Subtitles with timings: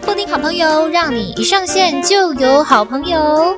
[0.00, 3.56] 布丁好朋友，让你一上线就有好朋友。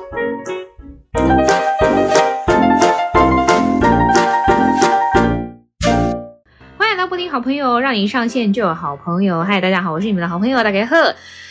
[6.77, 9.43] 欢迎来到布丁好朋友，让你一上线就有好朋友。
[9.43, 10.95] 嗨，大家好，我是你们的好朋友大家好。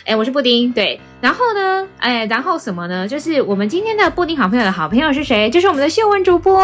[0.04, 1.00] 哎，我是布丁，对。
[1.18, 3.08] 然后呢，哎，然后什么呢？
[3.08, 5.48] 就是我们今天的布丁好朋友的好朋友是谁？
[5.50, 6.58] 就是我们的秀文主播。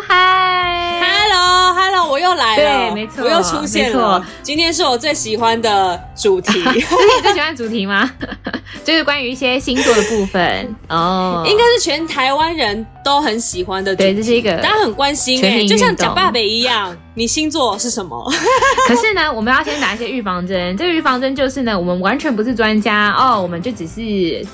[0.00, 4.24] 嗨，Hello，Hello，我又来了，对，没错，我又出现了。
[4.42, 8.10] 今天是我最喜欢的主题， 这是你最喜欢的主题吗？
[8.84, 14.12] 就是关于一些星座的部分哦，应该是全台湾人都很喜欢的主题。
[14.12, 18.32] 对，这是一个大家很关心哎，就像讲爸爸一样，你星座是什么？
[18.88, 20.74] 可是呢，我们要先打一些预防针。
[20.76, 23.97] 这个预防针就是呢，我们完全不是专家哦，我们就只是。
[23.98, 24.46] 是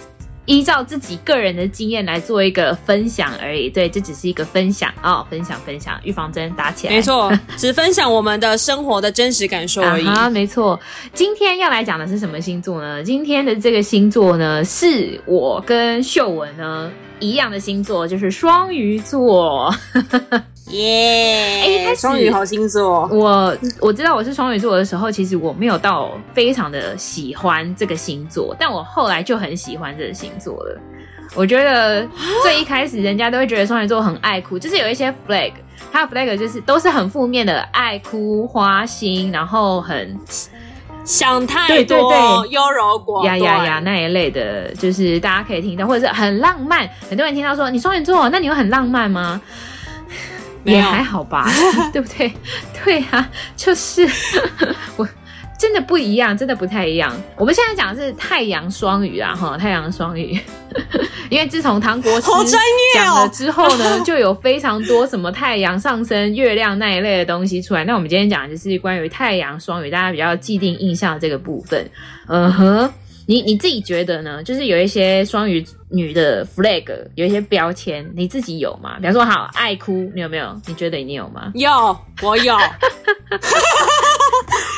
[0.46, 10.06] 依照自己个人的经验来做一个分享而已，对，这只是一个分享啊、哦，分享分享，预防针打起来，没错， 只分享我们的生活的真实感受而已。
[10.06, 10.78] 啊，没错。
[11.12, 13.02] 今天要来讲的是什么星座呢？
[13.02, 19.74] 今天的这个星座呢，是我跟秀文呢一样的星座，就是双鱼座。
[20.70, 21.88] 耶！
[21.88, 23.06] 哎，双鱼好星座。
[23.12, 30.80] 我我知道我是双鱼座的时候，其实我没有到非常的喜欢这个星座，但我后来就很喜欢这个星座了。
[31.34, 32.06] 我觉得
[32.42, 35.52] 最一开始人家都会觉得双鱼座很爱哭，就是有一些 flag，
[35.92, 40.16] 他的 flag 就是都是很负面的，爱哭、花心，然后很
[41.04, 46.88] 想太多、优柔寡断、呀呀呀那一类的，就是大家可以听到，或者是很浪漫。
[47.08, 49.40] 很多人听到说你双鱼座，那你有很浪漫吗？
[50.64, 51.50] 也还好吧，
[51.92, 52.32] 对不对？
[52.84, 54.08] 对啊，就是
[54.96, 55.08] 我
[55.58, 57.14] 真的不一样，真的不太一样。
[57.36, 60.38] 我们现在讲的是太阳双鱼啊，哈，太阳双鱼。
[61.30, 62.30] 因为自从唐国师
[62.94, 67.84] 讲了之后呢，就有非常多什么太阳上升、月亮那一类的东西出来。
[67.84, 71.88] 那我们今天讲的就是关于太阳双鱼，大家比较既定印象的这个部分。
[72.26, 72.92] 嗯哼。
[73.26, 74.42] 你你自己觉得呢？
[74.42, 78.96] 就是有一些双鱼女的 flag，有一些标签，你自己有吗？
[78.98, 80.60] 比方说，好爱哭，你有没有？
[80.66, 81.50] 你觉得你有吗？
[81.54, 82.54] 有，我有。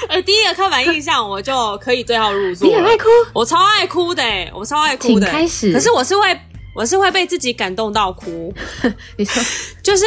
[0.09, 2.69] 哎、欸，第一个刻板印象，我就可以对号入座。
[2.69, 3.09] 你很爱哭？
[3.33, 4.23] 我超爱哭的，
[4.55, 5.27] 我超爱哭的。
[5.27, 5.73] 开始。
[5.73, 6.41] 可是我是会，
[6.75, 8.55] 我是会被自己感动到哭。
[9.19, 9.43] 你说，
[9.83, 10.07] 就是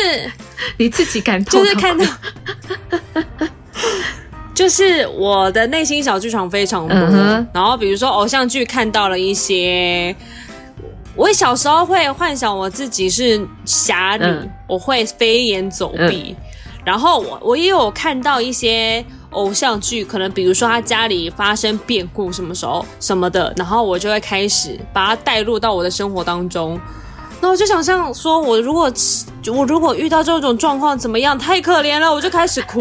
[0.78, 2.06] 你自己感动，就是看到。
[4.60, 10.14] 就是我的内心小剧场非常多，嗯、然后比如说偶像剧看到了一些，
[11.16, 26.78] 我小时候会幻想我自己是侠女，嗯、我会飞檐走壁，嗯、然后我我也有看到一些偶像剧，可能比如说他家里发生变故什么时候什么的，然后我就会开始把它带入到我的生活当中。
[27.42, 28.92] 那我就想象说，我如果
[29.54, 31.38] 我如果遇到这种状况怎么样？
[31.38, 32.80] 太可怜了，我就开始哭，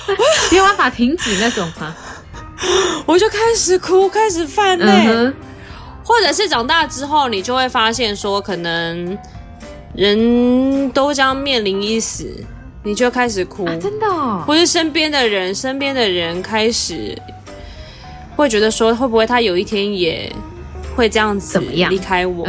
[0.50, 1.94] 没有办法停止那种吗？
[3.06, 5.34] 我就开始哭，开始犯泪，嗯、哼
[6.04, 9.16] 或者是长大之后，你就会发现说，可能
[9.94, 12.26] 人都将面临一死，
[12.82, 17.16] 你就开始哭，啊、真的、哦，或是身边的人，身边的人开始
[18.36, 20.30] 会觉得说，会不会他有一天也
[20.96, 22.46] 会这样子离开我？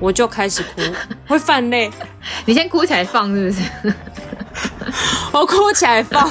[0.00, 0.80] 我就开始哭，
[1.28, 1.90] 会泛泪。
[2.46, 3.94] 你先哭起来放是不是？
[5.32, 6.28] 我哭起来放，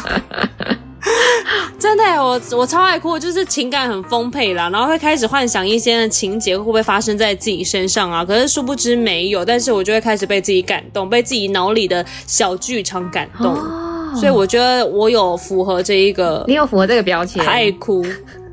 [1.80, 8.26] 真的，我我超爱哭，就是情感很丰沛啦，然后会开始幻想一些情节会不会发生在自己身上啊？
[8.26, 13.54] 可是殊不知没有，但是我就会开始被自己感动，被自己脑里的小剧场感动。
[13.54, 18.06] 哦、所以我觉得我有符合这一个，你有符合这个标签，爱哭。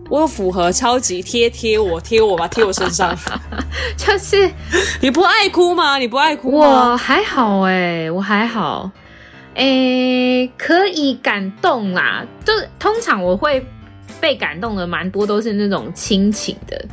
[0.08, 3.16] 我有符合超级贴贴我贴我吧，贴我身上，
[3.96, 4.50] 就是
[5.00, 5.98] 你不爱哭吗？
[5.98, 6.90] 你不爱哭吗？
[6.92, 8.90] 我还好哎、欸，我还好，
[9.54, 12.24] 哎、欸，可以感动啦。
[12.44, 13.64] 就通常我会
[14.20, 16.84] 被感动的蛮多，都是那种亲情的。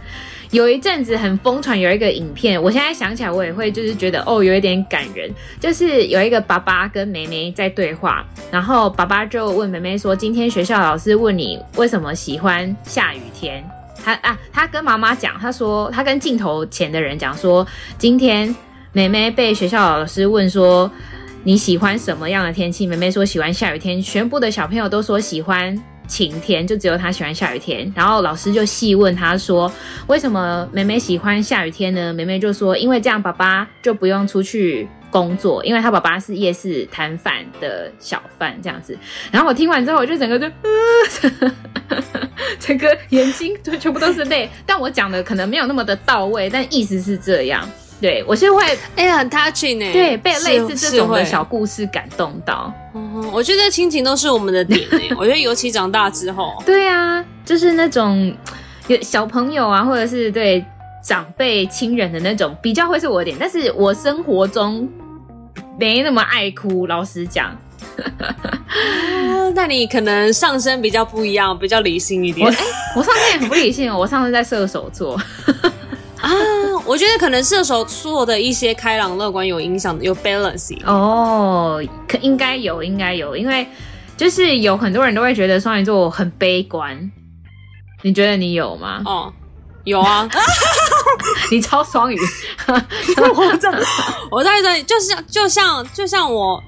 [0.53, 5.27] 有一阵子很疯传，有一个影片，我现在想起来，我也会就是觉得哦，有一点感人。
[5.59, 13.67] 就是有一个爸爸跟妹妹在对话，然后爸爸就问妹妹说：“今天学校老师问你为什么喜欢下雨天？”
[14.05, 17.65] 他啊，他跟妈妈讲，他说他跟镜头前的人讲说
[17.97, 18.55] ：“今天
[18.91, 20.91] 妹妹被学校老师问说
[21.43, 25.83] 你喜欢什么样的天气？”妹妹说喜欢下雨天，全部的小朋友都说喜欢。
[26.07, 29.71] 晴天，就只有他喜欢下雨天，然后老师就细问他说
[30.07, 38.97] ：“为什么妹妹喜欢下雨天呢？”妹妹就说：“因为这样爸爸就不用出去工作，因为他爸爸是夜市摊贩的小贩这样子。”
[39.31, 40.47] 然后我听完之后，我就整个就，
[41.89, 42.03] 呃、
[42.59, 44.49] 整个眼睛就全部都是泪。
[44.65, 47.67] 但我讲的可能没有那么的到位，但意思是这样。
[48.01, 48.63] 对，我是会
[48.95, 52.73] 哎呀，很 touching 哎，对，被类似这种的小故事感动到。
[52.93, 58.35] 嗯，我觉得亲情都是我们的点哎， 我觉得尤其长大之后，对啊，就是那种
[58.87, 60.63] 有小朋友啊，或者是对
[61.03, 64.87] 长辈亲人的那种比较会是我的点，但是我生活中
[65.79, 67.55] 没那么爱哭，老实讲。
[69.55, 72.47] 那你可能上身比较不一样，比较理性一点。
[72.47, 75.19] 我哎、欸，我上升也很不理性哦，我上次在射手座。
[76.83, 83.65] 啊，我觉得可能射手座的一些开朗乐观有影响，有 balance 哦，可应该有，应该有，因为
[84.17, 87.11] 就是有很多人都会觉得双鱼座很悲观，
[88.01, 89.01] 你觉得你有吗？
[89.05, 89.33] 哦，
[89.85, 90.29] 有啊，
[91.51, 92.17] 你超双鱼，
[92.67, 93.71] 我在，
[94.29, 96.61] 我在这里，就像就像就像我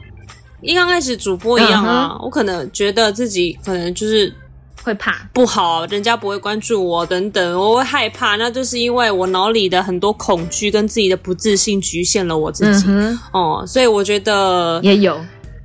[0.61, 4.33] 一刚开始主播一样啊，嗯、我可能觉得自己可能就是。
[4.85, 12.85] 会怕不好，人家不会关注我等等，我会害怕，那就是因为我脑里的很多恐惧跟自己的不自信局限了我自己。
[12.87, 15.19] 嗯、哦，所以我觉得也有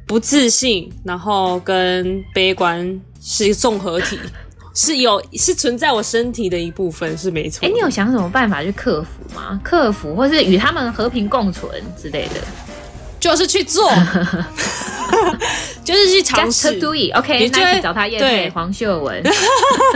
[0.07, 4.19] 不自信，然后跟悲观是综合体，
[4.75, 7.69] 是有是存在我身体的一部分，是没错。
[7.69, 9.61] 哎，你有想什么办法去克服吗？
[9.63, 11.71] 克服，或是与他们和平共存
[12.01, 12.41] 之类的？
[13.21, 13.87] 就是去做，
[15.85, 16.69] 就是去尝试。
[16.69, 19.23] Just do it, OK，你就会找他验对黄秀文，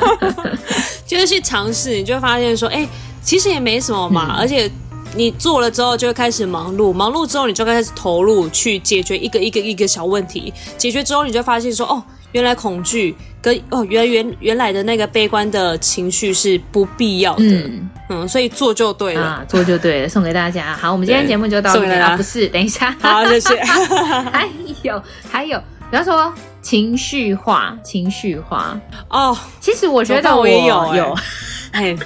[1.06, 2.88] 就是去尝试，你就会发现说，哎、欸，
[3.22, 4.36] 其实也没什么嘛。
[4.36, 4.70] 嗯、而且
[5.14, 10.52] 你做了之后，就会开始忙碌，忙碌之后，你就开始投入去解决一个一个一个小问题。
[10.76, 12.02] 解决之后，你就发现说，哦。
[12.34, 20.76] 原来恐惧跟哦，原来原原来的那个悲观的情绪是不必要的，嗯，嗯，所以做就对了，啊，做就对了，送给大家。
[20.76, 22.48] 好，我们今天节目就到这里了，不是？
[22.48, 23.54] 等一下，好，谢谢。
[23.62, 24.48] 还
[24.82, 25.00] 有
[25.30, 25.62] 还有，
[25.94, 28.76] 比方说情绪化，情绪化
[29.08, 31.14] 哦，其实我觉得我也有有，
[31.70, 31.96] 哎，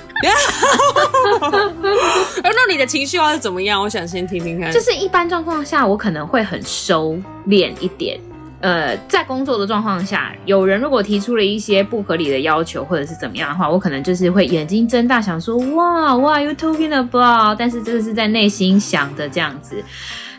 [2.43, 3.81] 那你的情绪化是怎么样？
[3.81, 4.71] 我想先听听看。
[4.71, 8.21] 就是一般状况下，我可能会很收敛一点。
[8.61, 17.57] 呃，在工作的状况下，有人如果提出了一些不合理的要求，或者是怎么样的话，我可能就是会眼睛睁大，想说哇哇，you talking about？
[17.59, 19.83] 但是这个是在内心想的这样子，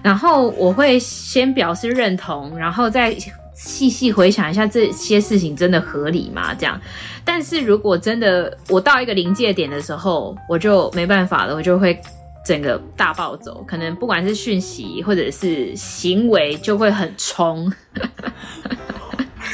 [0.04, 3.16] 然后我会先表示认同，然后再
[3.60, 6.54] 细细回想一下这些事情真的合理吗？
[6.54, 6.80] 这样，
[7.26, 12.00] 但是如果真的我到一个临界点的时候，我就没办法了，我就会。
[12.42, 17.72] 整个大暴走，可能不管是讯息或者是行为，就会很冲。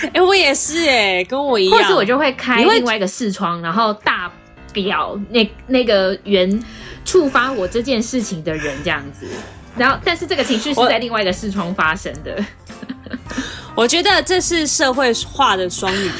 [0.03, 1.77] 哎、欸，我也是哎、欸，跟我一样。
[1.77, 4.31] 或是我就会开另外一个视窗，然后大
[4.71, 6.63] 表那那个原
[7.03, 9.27] 触发我这件事情的人这样子。
[9.75, 12.41] 然后，但是这个情绪是在另外一个视窗发生的。
[13.75, 16.11] 我，我觉得这是社会化的双鱼。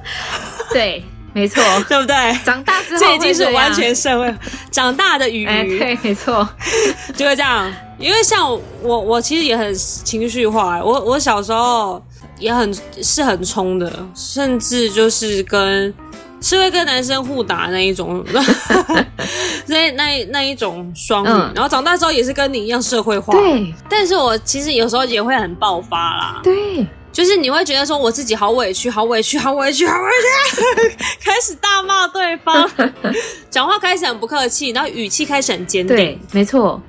[0.72, 1.04] 对。
[1.32, 2.36] 没错，对不对？
[2.44, 4.34] 长大之后这已经是完全社会
[4.68, 5.46] 长大的鱼
[5.78, 6.48] 对，没错，
[7.14, 7.72] 就会这样。
[8.00, 8.50] 因为像
[8.82, 10.82] 我，我其实也很情绪化。
[10.82, 12.04] 我我小时候
[12.40, 15.94] 也很是很冲的，甚至就是跟
[16.40, 18.24] 是会跟男生互打那一种，
[19.66, 21.28] 那那那一种双鱼。
[21.28, 23.32] 嗯、然后长大之后也是跟你一样社会化。
[23.32, 26.40] 对，但是我其实有时候也会很爆发啦。
[26.42, 26.86] 对。
[27.12, 32.70] 就是你会觉得说我自己好委屈，好委屈，好委屈，好委屈， 开始大骂对方，
[33.50, 35.96] 讲话开始很不客气，然后语气开始很坚定。
[35.96, 36.80] 对，没错，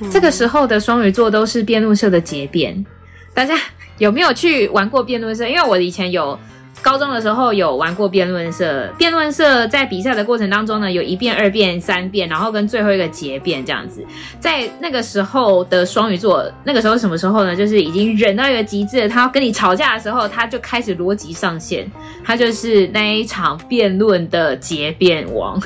[0.00, 2.84] 嗯、这个时候的双鱼座都是辩论社的结辩。
[3.32, 3.56] 大家
[3.98, 5.46] 有没有去玩过辩论社？
[5.46, 6.36] 因为我以前有。
[6.82, 14.04] 高中的时候有玩过辩论社，辩论社在比赛的过程当中呢，有一辩、二辩、三辩，然后跟最后一个结辩这样子。
[14.38, 17.54] 在那个时候的双鱼座，那个时候什么时候呢？
[17.54, 21.90] 就是已经忍到一个极致，他要跟你吵架的时候，他就开始逻辑上线，
[22.24, 25.60] 他就是那一场辩论的结辩王。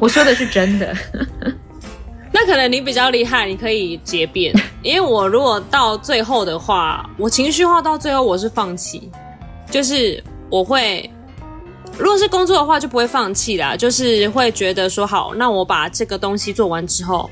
[0.00, 0.96] 我说的是真的。
[2.34, 4.54] 那可能你比较厉害，你可以结辩。
[4.82, 9.10] 因为我如果到最后的话，我情绪化到最后我是放弃，
[9.70, 11.08] 就是我会，
[11.98, 17.30] 如果是工作的话就不会放弃啦，就是会觉得说好，那我把这个东西做完之后，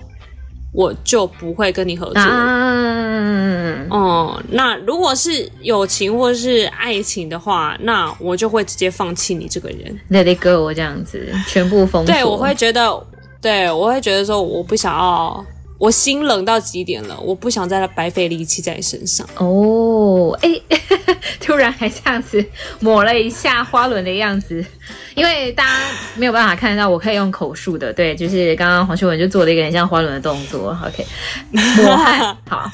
[0.72, 2.22] 我就不会跟你合作。
[2.22, 12.14] 嗯，哦，那如果是友情或是爱情的话，那我就会直接放弃你这个人，Let it go，这样子全部封锁。
[12.14, 13.02] 对，我会觉得。
[13.40, 15.44] 对，我会觉得说，我不想要，
[15.78, 19.26] 我心冷到极点了，我不想再白费力气在你身上。
[19.36, 20.50] 哦，哎，
[21.40, 22.44] 突然还这样子
[22.80, 24.62] 抹了一下花轮的样子，
[25.14, 27.90] 因为大家没有办法看得到，我可以用口述的。
[27.92, 30.76] 对，就是刚刚黄秀文就做了一个很像花轮的动作。
[30.86, 31.06] OK，
[31.50, 32.36] 抹汗。
[32.46, 32.70] 好，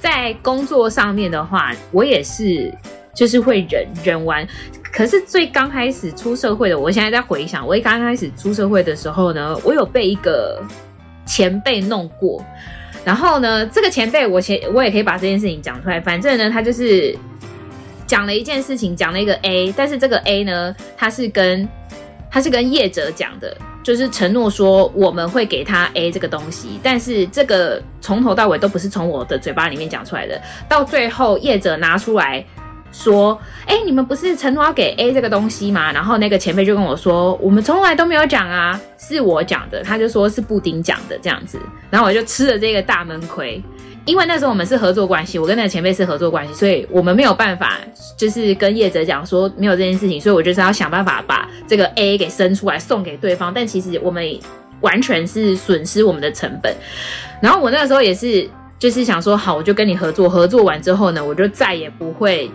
[0.00, 2.72] 在工作上面的话，我也是，
[3.14, 4.46] 就是会忍忍完。
[4.92, 10.62] 可是最刚开始出社会的，我现在在回想，我一刚开始出社会的时候呢，我有被一个
[11.26, 12.44] 前辈弄过，
[13.04, 17.16] 然后呢，这个前辈我前我也可以把这件事情讲出来，反正呢，他就是
[18.06, 21.68] 讲了一件事情，讲了一个 A，但是这个 A 呢，他是跟
[22.30, 32.44] 他是跟业者讲的，就是承诺说我们会给他 A 这个东西，但是这个从头到尾都不是从我的嘴巴里面讲出来的，到最后业者拿出来
[32.94, 33.36] 说，
[33.66, 35.92] 哎，你们不是承诺要给 A 这个东西吗？
[35.92, 41.58] 然后那个前辈就跟我说，我们从来都没有讲啊，是我讲的，他就说是布丁讲的这样子，
[41.90, 43.60] 然后我就吃了这个大闷亏。
[44.06, 47.78] 因为那时候我们是合作关系，我跟那个前辈是合作关系，所以我们没有办法，
[48.18, 53.50] 就是跟业者讲说没有这件事情，所以我就是要想办法把这个 A 给生出来送给对方。
[53.54, 54.22] 但其实我们
[54.82, 56.76] 完全是损失我们的成本。
[57.40, 58.46] 然后我那个时候也是，
[58.78, 62.50] 就是想说好，我就跟你合作，合作完之后呢，我就再也不会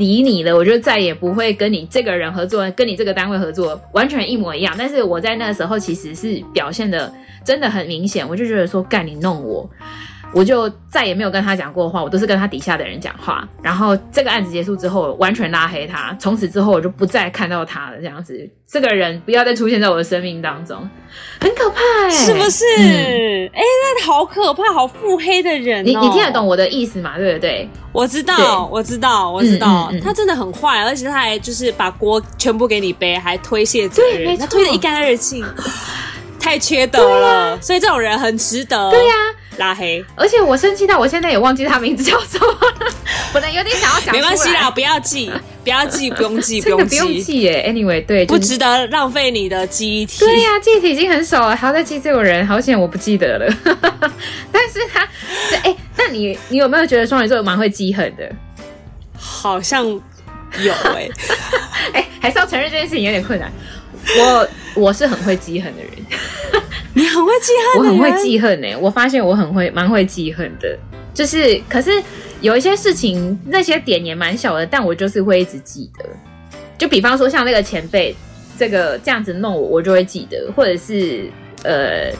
[0.00, 4.74] 理你了，我就再也不会跟你这个人合作，跟你这个单位合作，完全一模一样。
[4.78, 7.12] 但是我在那个时候其实是表现的
[7.44, 9.68] 真的很明显，我就觉得说干你弄我。
[10.32, 13.48] 我就再也没有跟他讲过话，我都是跟他底下的人讲话。
[13.62, 16.16] 然后这个案子结束之后，完全拉黑他。
[16.20, 17.96] 从此之后，我就不再看到他了。
[17.96, 20.88] 这样子，这个人不要再出现在我的生命当中，
[21.40, 22.64] 很可怕哎、欸，是不是？
[23.52, 23.60] 哎、嗯，
[23.98, 25.82] 那好可怕，好腹黑的人、哦。
[25.84, 27.18] 你你听得懂我的意思吗？
[27.18, 27.68] 对不对？
[27.92, 35.44] 我知道，我知道，我知道，嗯嗯嗯、他真的很坏，而且他还就是把锅全部给你背，还推卸责任，对，他推得一干二净，
[36.38, 37.28] 太缺德了。
[37.28, 38.90] 啊、所以这种人很值得。
[38.92, 39.39] 对呀、啊。
[39.56, 42.92] 拉黑，而且我生气到我现在也忘记他名字叫什么了，
[43.32, 45.30] 本来有点想要讲，没关系啦，不要记，
[45.64, 47.66] 不要记， 不用记，不用记，不用记耶。
[47.68, 50.20] Anyway，对，不值得浪费你的记忆体。
[50.20, 53.54] 对呀、啊，记忆体已经很少了，还要再记这个人，好险我不记得了。
[54.50, 55.00] 但是他，
[55.56, 58.30] 哎、欸，那你你有没有觉得双鱼座蛮会记恨的？
[59.18, 61.12] 好像有哎、欸，
[61.92, 63.52] 哎、欸，还是要承认这件事情有点困难。
[64.18, 65.92] 我我是很会记恨的人。
[66.92, 68.76] 你很会记恨，我很会记恨呢、欸。
[68.76, 70.76] 我发现我很会，蛮会记恨的。
[71.14, 71.90] 就是，可是
[72.40, 76.04] 有一些事情，那些点也蛮小的，但我就是会一直记得。
[76.76, 78.14] 就比方说，像那个前辈，
[78.58, 80.50] 这个这样子弄我，我就会记得。
[80.56, 81.30] 或者是，
[81.62, 82.10] 呃，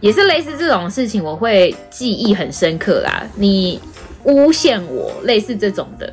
[0.00, 3.26] 也是类似这种事情，我会记忆很深刻啦。
[3.34, 3.80] 你
[4.24, 6.12] 诬陷我，类似这种的。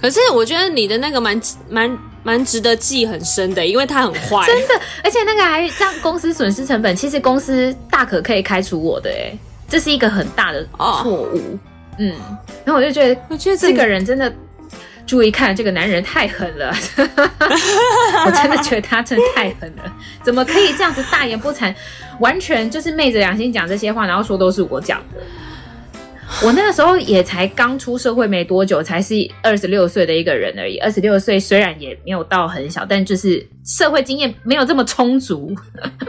[0.00, 1.98] 可是我觉得你的那个蛮蛮。
[2.26, 6.96] 蛮值得记很深的，因为他很坏，真的，而且那个还让公司损失成本。
[6.96, 9.32] 其实公司大可可以开除我的，哎，
[9.68, 11.36] 这是一个很大的错误。
[11.36, 11.40] Oh.
[11.98, 12.12] 嗯，
[12.64, 14.32] 然后我就觉得，我觉得这个人真的，
[15.06, 16.74] 注意看，这个男人太狠了，
[18.26, 19.84] 我真的觉得他真的太狠了，
[20.24, 21.72] 怎么可以这样子大言不惭，
[22.18, 25.22] 完全就是昧着良心讲这些话，然后说都是我讲的。
[26.44, 30.76] 我那个时候也才刚出社会没多久，才是二十六岁的一个人而已。
[30.78, 35.54] 二十六岁虽然也没有到很小，但就是社会经验没有这么充足，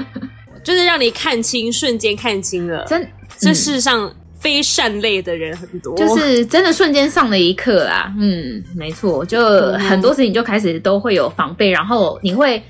[0.63, 2.83] 就是让你看清，瞬间看清了。
[2.85, 3.07] 真，
[3.37, 8.13] 这世上非善类的人很多，就是真的瞬间上了一课啊。
[8.19, 12.61] 嗯，没错，就很多事情就开始都会有防备，然后你会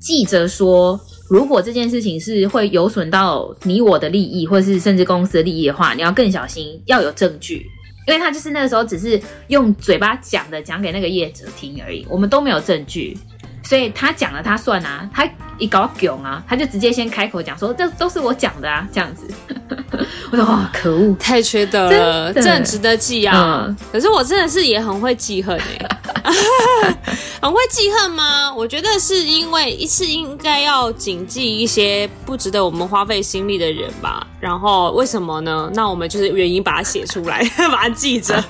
[0.00, 0.98] 记着说。
[1.32, 7.66] 如果这件事情是会有损到你我的利益，或是甚至公司的利益的话，你要更小心，要有证据，
[8.06, 13.16] 因为他就是那个时候只是用嘴巴讲的，讲给那个业者听而已，我们都没有证据，
[13.64, 15.26] 所以他讲了他算啊，他
[15.58, 19.26] 一搞囧啊，他就直接先开口讲说，这都是我讲的啊，这样子。
[20.30, 23.66] 我说哇，可恶，太缺德了，这很值得记啊。
[23.66, 25.86] 嗯、可是我真的是也很会记恨哎、
[26.24, 26.96] 欸，
[27.42, 28.52] 很会记恨吗？
[28.52, 34.26] 我觉得是因为一次应该要谨记一些不值得我们花费心力的人吧。
[34.40, 35.70] 然后为什么呢？
[35.74, 38.42] 那我们就是原因把它写出来， 把它记着，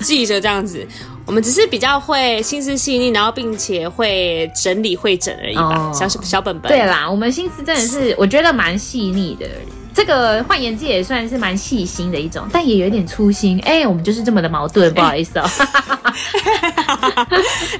[0.00, 0.86] 记着这样子。
[1.24, 6.70] 我们只是比较会心思细腻，然后并且会整理会整而已吧，哦、小小本本。
[6.70, 9.46] 对啦，我们心思真的是我觉得蛮细腻的。
[9.94, 13.58] 这个换言之也算是蛮细心的一种，但也有点粗心。
[13.64, 15.50] 哎，我们就是这么的矛盾，不好意思哦。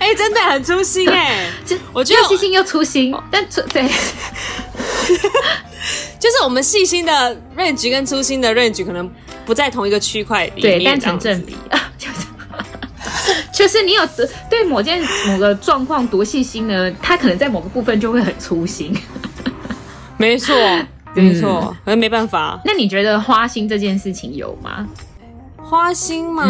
[0.01, 3.87] 哎，真的很粗心哎， 就我觉得又细心又粗心，但粗对，
[6.19, 9.09] 就是我们细心的 range 跟粗心的 range 可能
[9.47, 11.57] 不在同一个区块里面，对，但成正比。
[13.59, 14.03] 就是你有
[14.49, 18.97] 对某件某个状况多细心呢，他可能在某个部分就会很粗心。
[20.17, 20.55] 没错，
[21.13, 22.61] 没错，可能、嗯、没办法。
[22.65, 24.87] 那你觉得花心这件事情有吗？
[25.57, 26.45] 花心吗？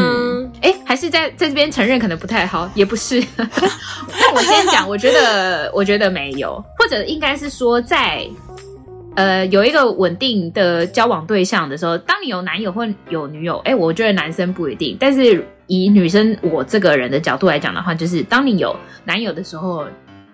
[0.60, 3.24] 哎、嗯，还是在在这边承认可能不太好，也不是。
[3.38, 8.28] 那我先讲， 我觉得我觉得没有，或者应该是说在。
[9.14, 19.86] 呃，有一个稳定的交往对象的时候，当你有男友或有女友，哎，我觉得男生不一定，但是以女生我这个人的角度来讲的话，就是当你有男友的时候，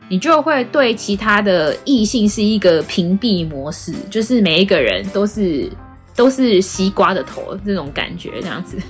[0.09, 5.71] 你就会对其他的异性是一个屏蔽模式，就是每一个人都是
[6.17, 8.79] 都是西瓜的头这种感觉，这样子。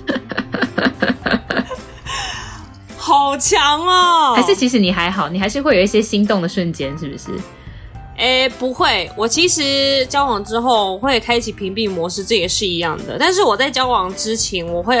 [2.97, 4.33] 好强哦！
[4.35, 7.29] 还是其实你还好，你还是会有一些心动的瞬间，是不是？
[8.17, 13.17] 诶，不会，我其实交往之后会开启屏蔽模式，这也是一样的。
[13.19, 14.97] 但是我在交往之前，我会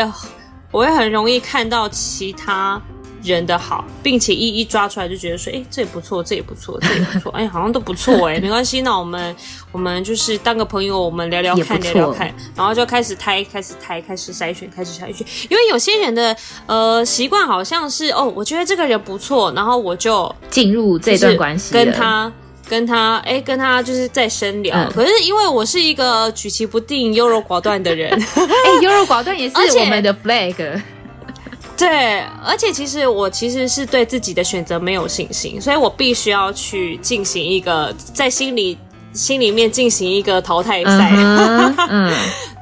[0.75, 2.81] 我会很容易看到其他
[3.23, 9.33] 人的好，并且一一抓出来，就觉得说，诶，这也不错，这也不错，这也不错，哎，好像都不错， 哎，没关系，那我们
[9.71, 15.25] 我们就是当个朋友，我们聊聊看，聊聊看，然后就开始筛，开始筛，开始筛选，开始筛选。
[15.49, 22.29] 因为有些人的呃习惯好像是哦，我觉得这个人不错，然后我就进入这段关系，跟他。
[22.67, 24.75] 跟他哎，跟他就是在深聊。
[24.77, 30.81] 嗯、可是因为我是一个举棋不定、优柔寡断的人， 哎，优柔寡断也是 我们的 flag。
[31.77, 38.77] 对，而且其实我其实是对自己的选择没有信心，所以我必须要去进行一个在心里
[39.13, 41.11] 心里面进行一个淘汰赛。
[41.15, 42.13] 嗯，嗯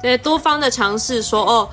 [0.02, 1.68] 对，多方的尝试说哦。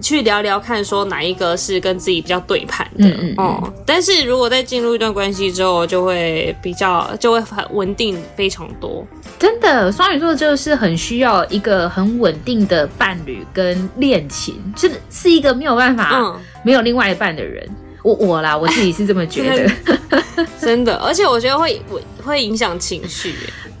[0.00, 3.72] 去聊聊看，说哪一个是跟自己比较对盘的，嗯嗯，哦、嗯。
[3.86, 9.06] 但是如果在进入一段关系之后，就会比较就会很稳定非常多。
[9.38, 17.68] 真的，双鱼座就是很需要一个很稳定的伴侣跟恋情，是是一个没有办法、嗯、没有另外一半的人。
[18.02, 23.34] 我我啦，我自己是这么觉得， 真的，而且我觉得会会会影响情绪，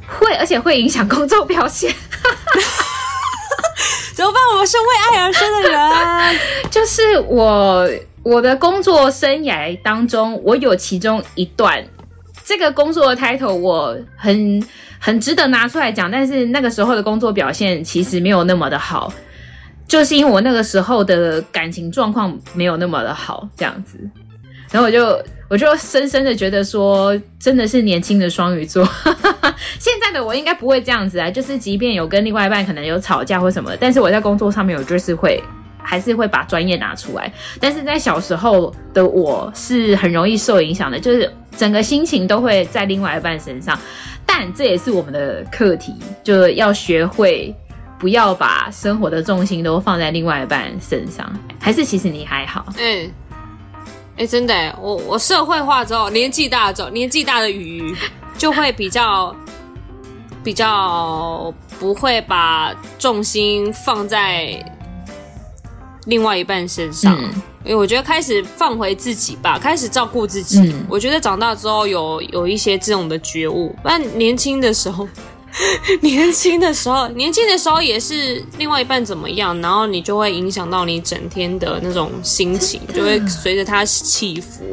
[0.06, 1.94] 会，而且会影响工作表现。
[4.14, 4.40] 怎么办？
[4.52, 5.80] 我们是为爱而生的人，
[6.70, 7.88] 就是我
[8.22, 11.84] 我的工作生涯当中，我有其中一段
[12.44, 14.64] 这个工作的 title，我很
[15.00, 16.10] 很值得拿出来讲。
[16.10, 19.12] 但是那个时候的工作表现其实没有那么的好，
[19.88, 23.98] 就是因为我那个时候的感情状况没有那么的好，这样子，
[24.70, 25.20] 然后我就。
[25.48, 28.84] 我就深深的觉得说，真的是年轻的双鱼座。
[29.78, 35.42] 现在的我应该不会这样子啊，就是即便有跟另外一半可能有吵架或什么，但是我在工作上面，我就是会
[35.82, 37.32] 还是会把专业拿出来。
[37.60, 43.78] 但是在小时候的我是很容易受影响的，就是整个心情都会在另外一半身上。
[44.26, 47.54] 但这也是我们的课题，就要学会
[47.98, 51.30] 不要把生活的重心都放在另外一半身上。
[51.60, 52.66] 还是其实你还好？
[52.78, 53.10] 嗯。
[54.16, 57.92] 哎、欸，真的，我我社会化之后，年纪大之后，年纪大的鱼
[58.38, 59.34] 就会比较
[60.44, 64.64] 比较不会把重心放在
[66.06, 70.60] 另外一半身上，嗯、因为我觉得开始放回自己吧，开始照顾自己。
[70.60, 75.08] 嗯、我觉得长大之后有有一些这种的觉悟，不然年轻的时候。
[76.02, 84.64] 年轻的时候，年轻的时候也是另外一半怎么样，然后你就会影响到你整天的那种心情，就会随着他起伏。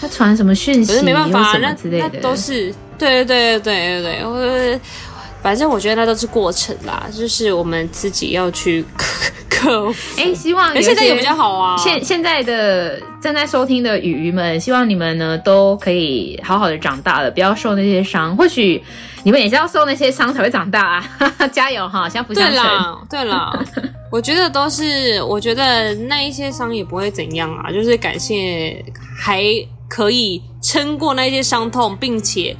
[0.00, 0.92] 他传什么讯息？
[0.92, 4.80] 可是没办法，那那都是对对对对对对，我
[5.42, 8.84] 反正我觉得那都是过程啦，就是我们自己要去
[9.58, 10.20] 克克服。
[10.20, 11.76] 哎，希望现在也比较好啊。
[11.76, 18.36] 现现在的正在收听的鱼鱼们，希望你们呢都可以好好的长大了，不要受那些伤。
[18.36, 18.82] 或许。
[19.24, 21.04] 你们也是要受那些伤才会长大啊！
[21.52, 22.54] 加油哈，相辅相成。
[22.54, 23.64] 对了，对了，
[24.12, 28.82] 我觉得都是，我觉得那一些伤也不会怎样啊，就是感谢
[29.18, 29.42] 还
[29.88, 32.56] 可以撑过那些伤痛，并且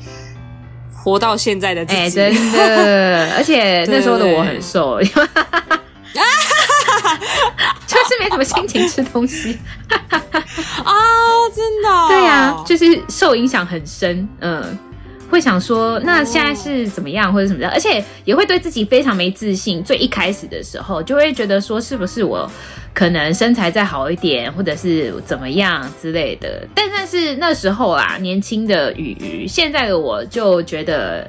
[0.92, 2.00] 活到现在的自己。
[2.00, 4.98] 欸、真的，而且那时候的我很瘦，
[7.86, 10.94] 就是没什么心情吃东西啊，
[11.54, 14.78] 真的，对呀、啊，就是受影响很深，嗯。
[15.30, 19.84] 会想说，那现在是怎么样，或者什么的，而且也会对自己非常没自信。
[19.84, 22.50] 最一开始的时候，就会觉得说，是不是我
[22.94, 26.66] 可能身材再好一点，或者是怎么样之类的。
[26.74, 31.28] 但但是那时候啊，年轻的鱼鱼，现在的我就觉得。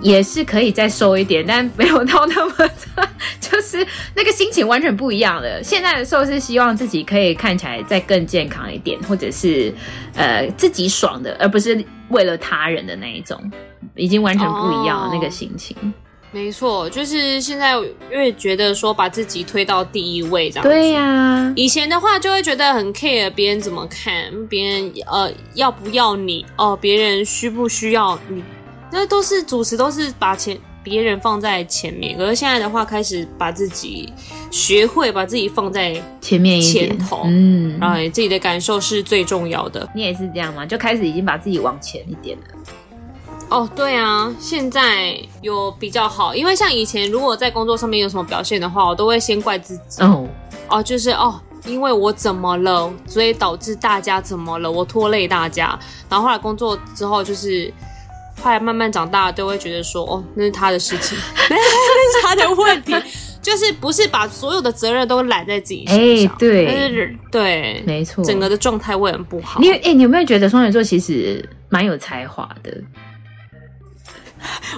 [0.00, 3.08] 也是可以再瘦一点，但没有到那么的，
[3.40, 5.62] 就是那个心情完全不一样了。
[5.62, 9.72] 现在的瘦是希望自己可以看起来再更健康一点，或者是
[10.14, 13.40] 呃自己爽的，而不是为了他人的那一种，
[13.94, 15.76] 已经完全不一样的那个心情。
[15.80, 15.92] 哦，
[16.30, 17.74] 没错，就是现在
[18.12, 20.68] 因为觉得说把自己推到第一位这样子。
[20.68, 24.12] 对呀，啊，以前的话就会觉得很 care 别人怎么看，
[24.46, 28.44] 别人呃要不要你哦，别人需不需要你。
[28.92, 32.16] 那都是主持，都是把前别人放在前面。
[32.16, 34.12] 可是现在的话，开始把自己
[34.50, 39.88] 学会把自己放在前面一点，前头，嗯，然后自己的感受是最重要的。
[39.94, 40.64] 你也是这样吗？
[40.64, 42.44] 就开始已经把自己往前一点了。
[43.48, 50.02] 哦，对啊，现在有比较好，因为像以前，如果在工作上面有什么表现的话，我都会先怪自己。
[50.02, 50.26] 哦，
[50.68, 55.78] 哦，就是哦，因为我怎么了，所以导致大家怎么了，我拖累大家。
[56.08, 57.72] 然后后来工作之后，就是。
[58.42, 61.16] 后来慢慢长大，都会觉得说，哦，那是他的事情，
[61.50, 62.94] 那是他的问题，
[63.42, 69.60] 就是不是把所有的责任都揽在自己身上，哎，对，但是对，没错，整个的状态会很不好。
[69.60, 72.72] 你哎，你有没有觉得双鱼座其实蛮有才华的？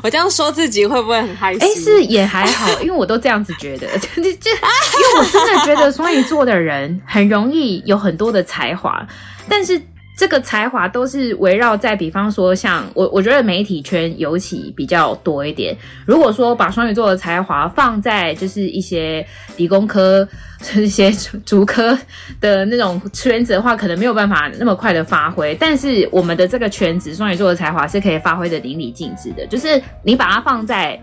[0.02, 1.58] 我这样说自己会不会很害羞？
[1.60, 9.06] 哎，是也还好，因为我都这样子觉得，就就因为我真的觉得双鱼座的人很容易有很多的才华，
[9.48, 9.78] 但是。
[10.18, 15.76] 这个才华都是围绕在，比方说像我，我觉得媒体圈尤其比较多一点。
[16.04, 19.24] 如果说把双鱼座的才华放在就是一些
[19.56, 20.28] 理工科、
[20.74, 21.12] 一些
[21.46, 21.96] 主科
[22.40, 25.56] 的那种圈子的话，可能没有办法那么快的发挥。
[25.60, 29.46] 但是我们的这个圈子，双鱼座的才华是可以发挥的淋漓尽致的。
[29.46, 31.00] 就是你把它放在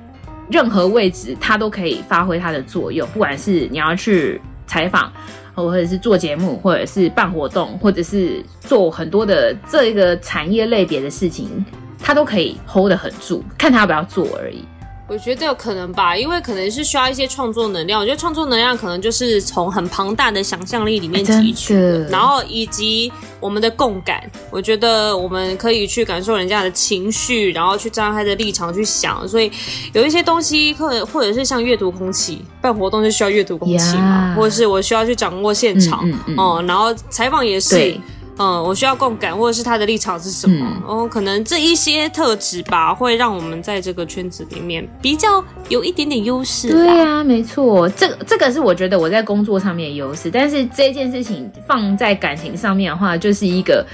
[0.52, 3.08] 任何位置，它都可以发挥它的作用。
[3.14, 5.10] 不管是你要去采访。
[5.56, 11.66] 或者是做节目，或者是办活动，或者是做很多的这个产业类别的事情，
[12.00, 14.64] 他都可以 hold 得很住，看他要不要做而已。
[15.08, 18.00] 我觉得有可能吧，因为可能是需要一些创作能量。
[18.00, 24.28] 我觉得创作能量可能就是从很庞大的想象力里面提取的，然后以及我们的共感。
[24.50, 29.28] 我觉得我们可以去感受人家的情绪，然后去站在他的立场去想。
[29.28, 29.52] 所以
[29.94, 37.96] 有一些东西，或者或者是像阅读空气，办活动就需要阅读空气嘛.或者是我需要去掌握现场，嗯，嗯，嗯，嗯，然后采访也是。
[38.38, 40.66] 嗯，我需要共感，或者是他的立场是什么？
[40.66, 46.70] 嗯，哦，可能这一些特质吧，会让我们在这个圈子里面比较有一点点优势。
[46.70, 50.30] 对啊，没错，这个这个是我觉得我在工作上面的优势。
[50.30, 53.86] 但是这件事情放在感情上面的话，就是一个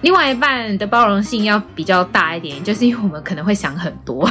[0.00, 4.26] 另外一半的包容性要比较大一点，就是因为我们可能会想很多。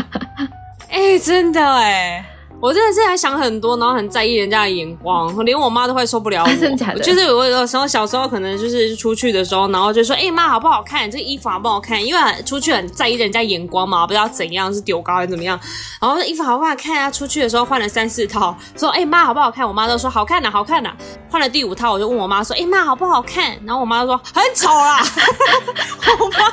[0.90, 2.24] 哎、欸，真的哎。
[2.62, 6.48] 我真的是还想很多，然后很在意人家的眼光，连我妈都快受不了我。
[6.50, 7.00] 真的假的？
[7.00, 11.10] 就是我有时候小时候可能就是出去的时候，然后就说：“哎、欸、妈，好不好看？
[11.10, 15.58] 这个衣服好不好看？”因为出去很在意人家眼光嘛，不知道怎样是丢高还是怎么样。
[16.00, 17.10] 然后衣服好不好看啊？
[17.10, 20.92] 出去的时候换了三四套，说：“哎、欸、妈，好不好看？”我妈都说：“好看呐，好看呐。”
[21.28, 25.04] 换了第五套，我就问我妈说：“哎、欸、妈，好不好看？”然后我妈就说：“很丑啦。
[26.20, 26.46] ”我妈，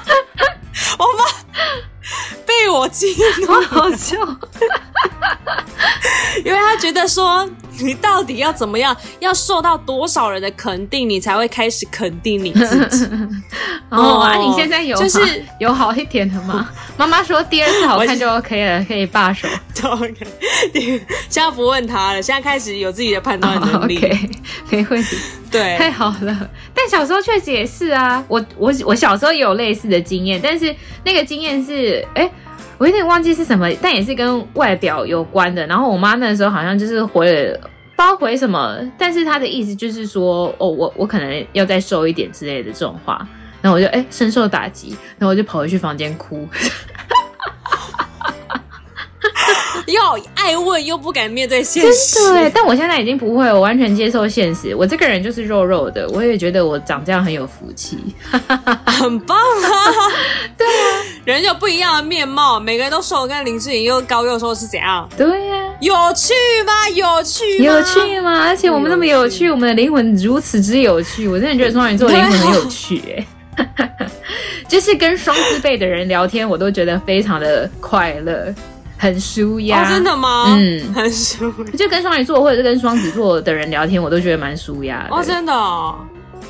[0.98, 1.24] 我妈
[2.46, 4.18] 被我激怒， 好笑。
[6.46, 7.48] 因为他觉得说，
[7.80, 13.08] 你到底要怎么样，要受到多少人的肯定，你才会开始肯定你自己。
[13.90, 16.70] 哦，啊，你现在有就是有好一点的吗？
[16.98, 19.48] 妈妈说第二次好看就 OK 了，可以罢手。
[19.84, 20.14] OK，
[21.30, 23.96] 现在不问他了，现在开始有自己的判断能力。
[23.96, 24.30] Oh, OK，
[24.70, 25.18] 没问题。
[25.50, 26.50] 对，太好了。
[26.82, 32.32] 但小时候确实也是啊，我我我小时候也有类似的经验，但是那个经验是，哎、
[32.78, 35.68] 我有点忘记是什么，但也是跟外表有关的。
[35.68, 43.28] 然后我妈那时候好像就是回了，不知道回什么，但是她的意思就是说，哦，我我可能要再瘦一点之类的这种话。
[43.62, 46.48] 然后我就哎深受打击，然后我就跑回去房间哭。
[49.88, 50.02] 又
[50.36, 54.76] 爱问又不敢面对现实，对，但我现在已经不会，我完全接受现实。
[54.76, 57.98] 我这个人就是肉肉的，我也觉得我长这样很有福气，
[58.32, 59.72] 很棒啊！
[60.58, 65.08] 对啊，人有不一样的面貌，每个人都瘦，跟林志颖又高又瘦是怎样？
[65.18, 66.34] 对呀、啊，有趣
[66.66, 66.90] 吗？
[66.90, 67.66] 有趣吗？
[67.66, 68.46] 有趣吗？
[68.48, 73.26] 而且我们那么有趣，有趣我们的灵魂如此之有趣，我真的觉得双鱼座的灵魂很有趣哎、
[73.58, 74.08] 欸，
[74.68, 78.54] 就是跟双字辈的人聊天，我都觉得非常的快乐。
[79.00, 80.58] 很舒压、哦，真的吗？
[80.58, 81.52] 嗯，很舒。
[81.78, 85.16] 就跟双鱼座或者是跟双子座的人聊天，我都觉得蛮舒压的。
[85.16, 85.98] 哦，真的、哦？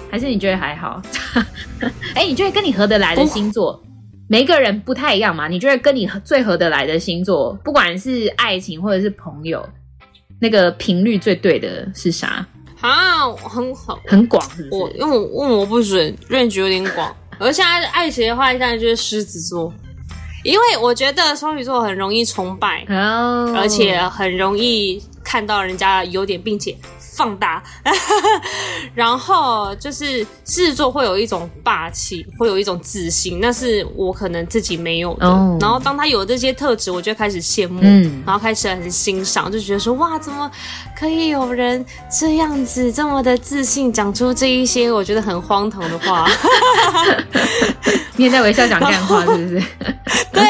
[0.09, 0.99] 还是你觉得还好？
[2.15, 3.79] 哎、欸，你觉得跟你合得来的星座，
[4.27, 5.47] 每一个人不太一样嘛？
[5.47, 9.63] 你觉得跟你最合得来的星座，不管是爱情或者是朋友，
[10.41, 12.43] 那个频率最对的是啥？
[12.81, 14.43] 啊，很好，很广？
[14.71, 17.15] 我因为我问我不准，range 有点广。
[17.37, 19.71] 而现在爱情的话，现在就是狮子座。
[20.43, 23.55] 因为我觉得双鱼座很容易崇拜，oh.
[23.57, 26.75] 而且很容易看到人家优点，并且
[27.19, 27.61] 放大。
[28.95, 35.27] 然后就是狮子座会有一种霸气，会有一种自信，那是我可能自己没有的。
[35.27, 35.61] Oh.
[35.61, 40.49] 然后当他有这些特质，我就开始羡慕，嗯，然后开始很欣赏，就觉得说哇，怎么
[40.97, 46.25] 可以有人这样子这么的自信，讲出这一些我觉得很荒唐的话。
[48.15, 49.63] 你也在微笑讲干话，是不是？
[50.31, 50.43] 对，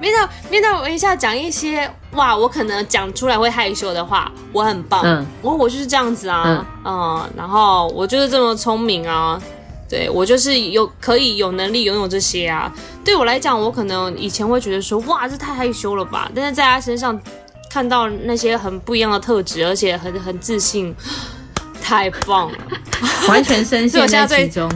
[0.00, 9.40] 面带面带微笑讲一些哇，我可能讲出来会害羞的话，我很棒，嗯，我我就是这样子啊，嗯，嗯，然后我就是这么聪明啊，
[9.88, 12.70] 对，我就是有可以有能力拥有这些啊。
[13.04, 17.18] 对我来讲，我可能以前会觉得说哇，这太害羞了吧，但是在他身上
[17.70, 20.94] 看到那些很不一样的特质，而且很很自信，
[21.82, 22.58] 太棒了，
[23.28, 24.70] 完全深陷 在其中。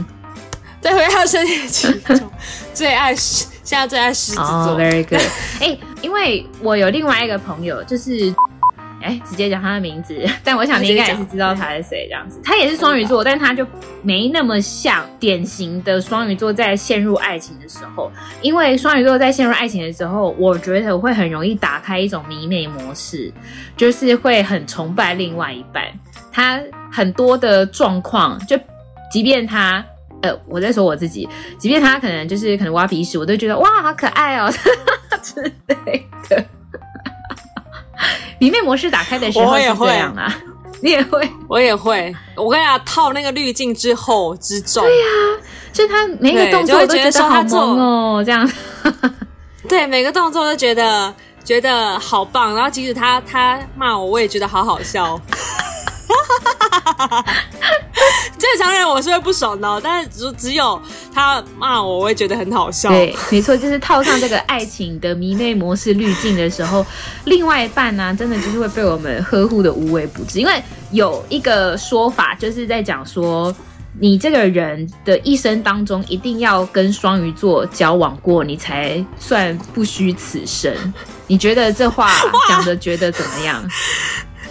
[0.79, 2.31] 对，回到深陷其中，
[2.73, 4.45] 最爱狮，现在最爱狮子座。
[4.45, 5.21] Oh, very good。
[5.59, 8.33] 哎、欸，因为我有另外一个朋友，就是
[9.01, 10.17] 哎，直接讲他的名字。
[10.43, 12.39] 但我想你应该也是知道他是谁这样子。
[12.43, 13.65] 他也是双鱼座，但他就
[14.01, 18.11] 没那么像典型的双鱼座在陷入爱情的时候。
[18.41, 23.31] 因为双鱼座在陷入爱情的时候，我觉得我会很容易打开一种迷妹模式，
[23.75, 25.83] 就是会很崇拜另外一半。
[26.31, 28.57] 他很多的状况，就
[29.11, 29.83] 即便他。
[30.23, 31.29] 呃，我在说我自己，
[31.59, 34.51] 即便他可能就是可能挖鼻屎，我都觉得哇，好可爱哦
[35.33, 36.45] 之类的。
[38.39, 40.33] 迷妹模式打开的时候是这样啊，
[40.81, 42.15] 你也会，我也会。
[42.35, 45.41] 我跟你讲，套那个滤镜之后之重，对呀、啊，
[45.73, 48.47] 就他每一个动作我都觉得好萌哦，这样。
[49.67, 51.13] 对，每个动作都觉得
[51.43, 55.19] 觉得好棒，然后即使他他骂我，我也觉得好好笑。
[58.37, 60.79] 正常人我是会不爽的，但是只只有
[61.13, 62.89] 他骂我，我会觉得很好笑。
[62.89, 66.85] 对，没错，就是套上这个爱情的迷妹模式滤镜的时候，
[67.25, 70.39] 另外一半呢、啊，真的就是会被我们呵护的无微不至。
[70.39, 73.53] 因为有一个说法，就是在讲说，
[73.99, 80.71] 你这个人的一生当中，一定要跟双鱼座交往过，你才算不虚此生。
[81.25, 82.11] 你觉得这话
[82.47, 83.61] 讲的觉得怎么样？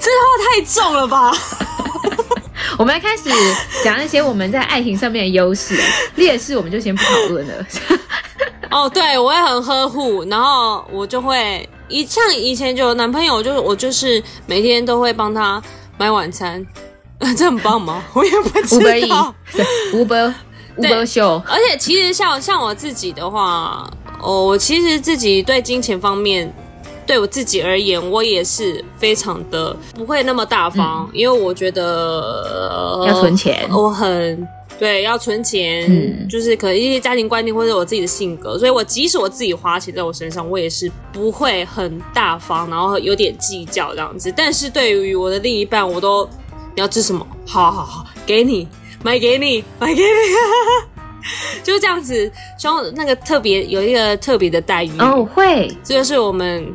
[0.01, 1.33] 这话太重了吧！
[2.79, 3.31] 我们来开始
[3.83, 5.75] 讲一些我们在爱情上面的优势，
[6.17, 7.67] 劣势我们就先不讨论了。
[8.71, 15.63] 哦，对，我也很呵护，然后我就会一像以前就有男朋友，就是我就是每天都会帮他
[15.97, 16.65] 买晚餐，
[17.35, 18.05] 这很棒吗？
[18.13, 19.35] 我也不知道。
[19.95, 20.27] 五百
[20.77, 23.89] 五百秀，而且其实像像我自己的话，
[24.21, 26.53] 哦，我其实自己对金钱方面。
[27.07, 34.47] 对我自己而言，我也是非常的不会那么大方，嗯、因为我觉得、呃、要存钱，我很
[34.79, 44.33] 对要存钱，嗯、就是可能一些家庭观念或者我自己的性格，所以我即使我自己花钱在我身上，我也是不会很大方，然后有点计较这样子。
[44.37, 46.29] 但是对于我的另一半，我都
[46.75, 47.27] 你要吃什么？
[47.47, 48.67] 好好好，给你
[49.03, 50.09] 买给你买给你，
[51.63, 56.67] 就是这样子，双那个特别有一个特别的待遇哦，会，这就是我们。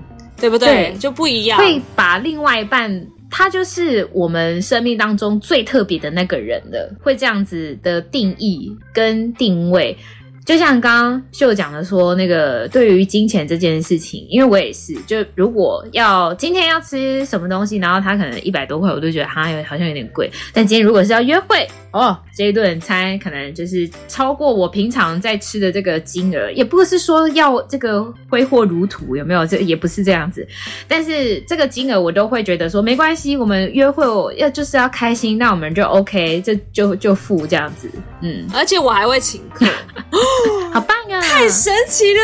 [0.42, 0.68] 对不对？
[0.68, 1.58] 对，就不一样。
[1.58, 9.96] 会把另外一半，他就是我们生命当中最特别的那个人的，会这样子的定义跟定位。
[10.44, 20.30] 就像刚刚秀讲的说，那个对于金钱这件事情，因为我也是，就如果要今天要吃什么东西，然后他可能一百多块，我都觉得哈有好像有点贵。
[20.52, 29.46] 但今天如果是要约会，哦，这一顿餐可能就是超过我平常在吃的这个金额，也不是说要这个挥霍如土，有没有？
[29.46, 30.48] 这也不是这样子。
[30.88, 37.90] 但是这个金额我都会觉得说没关系，我们约会我要就是要开心，那我们就 OK，这就就付这样子。
[38.22, 39.66] 嗯，而且我还会请客。
[40.74, 41.22] 好棒啊！
[41.22, 42.20] 太神奇了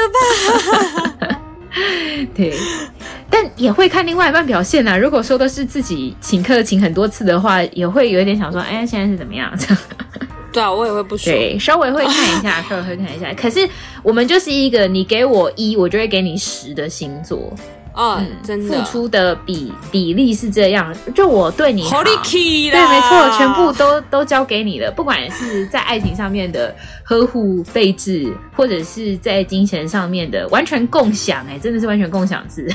[1.28, 1.40] 吧！
[2.34, 2.54] 对，
[3.30, 4.98] 但也会看另外一半表现啊。
[4.98, 9.52] 如果说的是自己请客请很多次的话，也会有一点想说，哎，现在是怎么样？
[10.52, 11.32] 对啊，我也会不说。
[11.32, 13.32] 对，稍微会看一下，稍微会看一下。
[13.34, 13.68] 可是
[14.02, 17.54] 我们就是一个，你给我一，我就会给你十的星座。
[17.98, 32.72] 哦，嗯、真的，付出的比比例是这样，就我对你好，对，没错，全部都都交给你了，不管是在爱情上面的呵护备至，或者是在金钱上面的完全共享，哎，真的是完全共享制，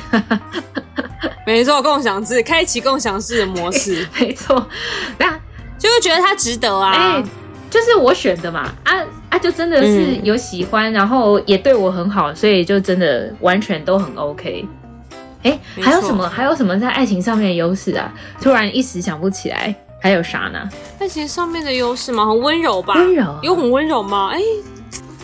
[1.46, 4.66] 没错，共享制，开启共享式的模式， 没错，
[5.18, 5.30] 那
[5.78, 7.22] 就会觉得他值得啊，哎，
[7.70, 8.92] 就是我选的嘛，啊
[9.30, 14.66] 啊，就真的是有喜欢，嗯、然后也对我很好，所以就真的完全都很 OK。
[15.42, 16.28] 哎，还有什么？
[16.28, 18.12] 还有什么在爱情上面的优势啊？
[18.40, 20.68] 突然一时想不起来，还有啥呢？
[20.98, 22.26] 爱情上面的优势吗？
[22.26, 22.94] 很温柔吧？
[22.94, 24.31] 温柔有很温柔吗？
[24.33, 24.40] 哎，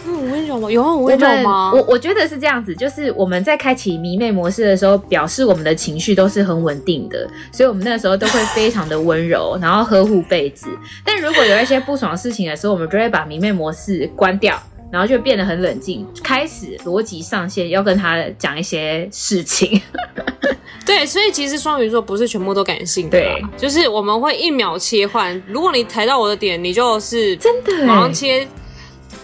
[0.04, 0.70] 很温柔吗？
[0.70, 1.72] 有很温柔吗？
[1.72, 10.66] 我我觉得是这样子，就是我们在开启迷妹模式的时候，表示我们的情绪都是很稳定的，所以我们那个时候都会非常的温柔，然后呵护被子。
[11.04, 14.60] 但如果有一些不爽的事情的时候，我们就会把迷妹模式关掉。
[14.90, 19.80] 然后就变得很冷静，开始逻辑上线，要跟他讲一些事情。
[20.86, 25.40] 对，所以其实双鱼座不是全部都感性的，对，就是我们会一秒切换。
[25.46, 28.48] 如果你抬到我的点，你就是真的马上切，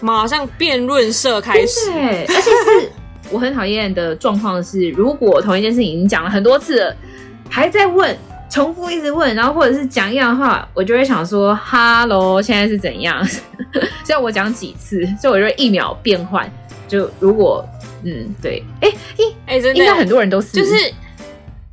[0.00, 1.90] 马上辩论社开始。
[1.90, 2.90] 对，而且是
[3.30, 6.96] 我很讨厌的状况是，如果同一件事情已经讲了很多次了，
[7.48, 8.14] 还在问。
[8.54, 13.20] 重复一直问，然后或者是讲一样的话，我就会想说哈喽，现在是怎样？
[14.06, 16.48] 所以我讲几次，所以我就会一秒变换。
[16.86, 17.66] 就如果
[18.04, 20.76] 嗯，对，哎、欸，一哎，真的，应该很多人都是，就是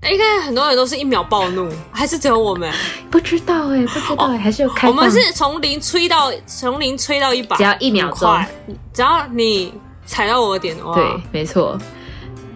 [0.10, 2.74] 应该很多人都是一秒暴怒， 还是只有我们？
[3.12, 4.89] 不知道哎、欸，不知道哎、还是有开放。
[4.89, 8.44] 我们是从零吹到从零吹到一百，只要一秒钟，
[8.91, 9.72] 只要你
[10.08, 11.78] 踩到我的点的话，对，没错。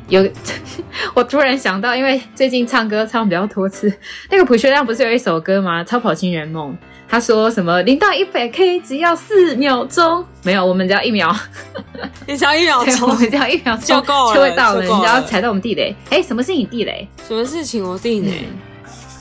[0.07, 0.27] 有，
[1.15, 3.91] 我突然想到，因为最近唱歌唱比较多次，
[4.29, 5.81] 那个朴学亮不是有一首歌吗？
[5.85, 6.71] 《超跑情人梦》，
[7.09, 11.35] 他说什么零到一百 K 只要四秒钟，没有，我们只要一秒，
[12.27, 15.95] 你只要一秒钟，我们只要一秒钟就够了，就会到了，了你只要踩到我们地雷。
[16.11, 17.07] 哎，什么是你地雷？
[17.27, 18.47] 什么事情我地雷？
[18.47, 18.55] 嗯、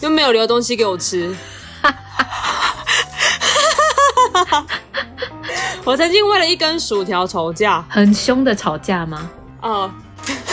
[0.02, 1.34] 又没有留东西给我吃。
[5.84, 9.30] 我曾经为了一根薯条吵架，很凶的吵架吗？
[9.62, 9.90] 哦。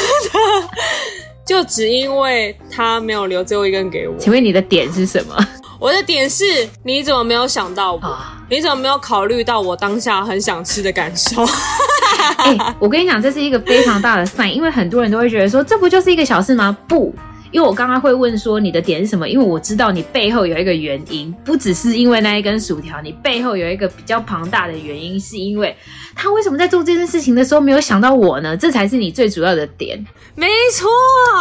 [1.46, 4.16] 就只因为他没有留最后一根给我。
[4.18, 5.36] 请问你的点是什么？
[5.80, 6.46] 我的点是，
[6.84, 8.00] 你怎么没有想到我？
[8.02, 8.18] 哦、
[8.50, 11.44] 你怎么没有考虑到我当下很想吃的感受？
[12.38, 16.76] 哎、欸，我跟你讲，这是一个非常大的 sign，因为很多人都会觉得说，这不就是一个小事吗？
[16.88, 17.14] 不。
[17.52, 19.28] 因为我刚刚会问说你的点是什么？
[19.28, 25.76] 因为我知道你背后有一个原因，不只是因为那一根薯条，你背后有一个比较庞大的原因，是因为
[26.16, 28.56] 他为什么在做这件事情的时候没有想到我呢？
[28.56, 29.98] 这才是你最主要的点。
[30.36, 30.90] 没错，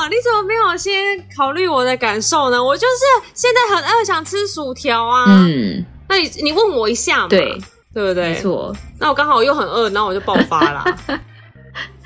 [0.09, 0.92] 你怎么没有先
[1.37, 2.62] 考虑我的感受呢？
[2.62, 5.25] 我就是现在很饿，想吃薯条啊。
[5.29, 7.57] 嗯，那你你问我一下嘛，对
[7.94, 8.31] 对不对？
[8.31, 8.75] 没错。
[8.99, 10.85] 那我刚好又很饿，然后我就爆发了。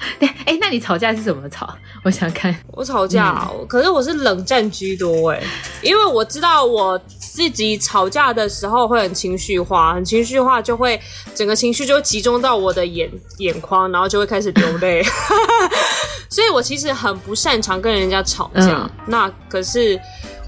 [0.21, 1.75] 哎、欸，那你吵架是怎么吵？
[2.03, 2.55] 我想看。
[2.69, 5.43] 我吵架，嗯、可是我是冷战居多哎，
[5.83, 11.01] 因为我知道我自己吵架的时候会很情绪化，很情绪化就会
[11.35, 15.03] 整个情绪就会集中到我的眼眼眶，然后就会开始流泪。
[16.29, 18.81] 所以我其实很不擅长跟人家吵架。
[18.83, 19.99] 嗯、那可是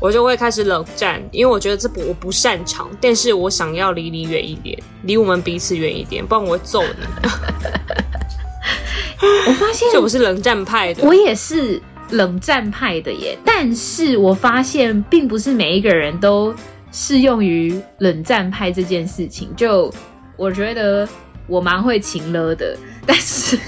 [0.01, 7.29] 我就会开始冷战，因为我觉得这不我不擅长，但是我想要离你远一点，离我们彼此远一点，不然我会揍你。
[9.49, 13.39] 我发现，就我是冷战派的，我也是冷战派的耶。
[13.45, 16.55] 但是我发现，并不是每一个人都
[16.93, 19.53] 适用于冷战派这件事情。
[19.57, 19.93] 就
[20.37, 21.09] 我觉得
[21.47, 22.77] 我蛮会情勒的，
[23.07, 23.59] 但是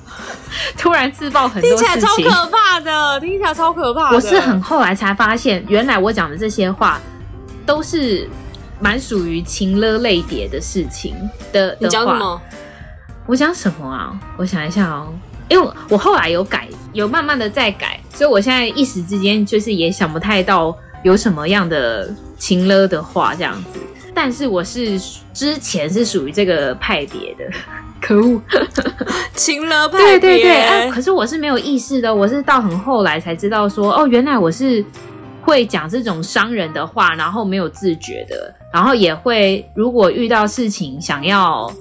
[0.76, 4.16] 突然自爆很多事情，听起来超可怕的，听起来超可怕的。
[4.16, 7.00] 我是很后来才发现，原来我讲的这些话
[7.64, 8.28] 都是
[8.80, 11.14] 蛮属于情勒类别的事情
[11.52, 11.76] 的。
[11.80, 12.40] 你讲什么？
[13.26, 14.12] 我讲什么啊？
[14.36, 15.12] 我想一下哦，
[15.48, 23.78] 因为我后来有改，有慢慢的在改，所以我现在一时之间就是也想不太到有什么样的情勒的话这样子。
[24.12, 25.00] 但是我是
[25.32, 27.44] 之前是属于这个派别的，
[28.02, 28.40] 可恶，
[29.34, 30.18] 情勒派别。
[30.18, 34.84] 对对对，哎，可是我是没有意识的，我是到很后来才知道说，哦，原来我是
[35.40, 41.72] 会讲这种伤人的话，然后没有自觉的，然后也会如果遇到事情想要。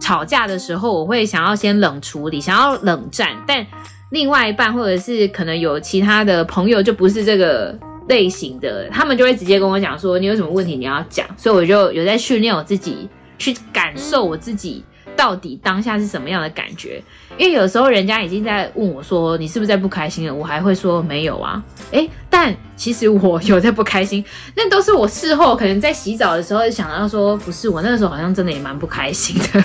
[0.00, 3.28] 吵架的时候，我会想要先冷处理，想要冷战。
[3.46, 3.64] 但
[4.10, 13.08] 另外一半或者是可能有其他的朋友，就不是这个类型的，他们就会直接跟我讲说：“你有什么问题你要讲。”所以我就有在训练我自己
[13.38, 14.82] 去感受我自己
[15.20, 17.02] 到底当下是什么样的感觉。
[17.36, 24.24] 因为有时候人家已经在问我说：“你是不是在不开心了？”我还会说：“没有啊。”诶，但其实我有在不开心，
[24.56, 29.62] 那都是我事后可能在洗澡的时候想到说：“不是，我那个时候好像真的也蛮不开心的。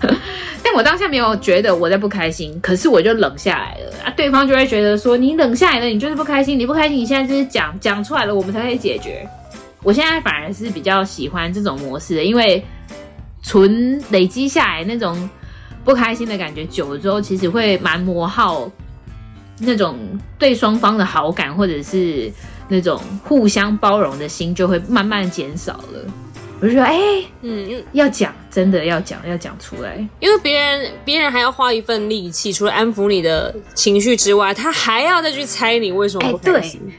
[0.62, 4.12] ”但我当下没有觉得我在不开心，可是我就冷下来了啊。
[4.14, 9.26] 对方就会觉得说：“你冷下来了，你就是不开心，你不开心，你现在就是讲讲出来了，我们才可以解决。”
[9.82, 12.62] 我现在反而是比较喜欢这种模式的，因为
[13.42, 15.28] 纯累积下来那种。
[15.82, 18.70] 不开心的感觉久了之后，其实会蛮磨耗
[19.60, 19.98] 那种
[20.38, 22.30] 对双方的好感，或者是
[22.68, 26.04] 那种互相包容的心，就会慢慢减少了。
[26.60, 36.78] 我就说，哎、欸，嗯，要讲，真的要讲，要讲出来，因为别人别人还要花一份力气，除了安抚你的情绪之外，他还要再去猜你为什么不开心。
[36.86, 36.94] 欸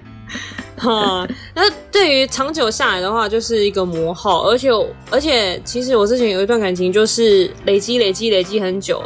[0.89, 4.71] 哈，那对于长久下来的话，就是一个磨耗，而且
[5.11, 9.03] 而且，其实我之前有一段感情，就是累积累积累积很久，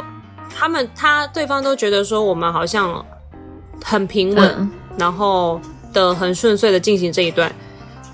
[0.54, 3.04] 他们他对方都觉得说我们好像
[3.84, 5.60] 很平稳，嗯、然后
[5.92, 7.54] 的很顺遂的进行这一段，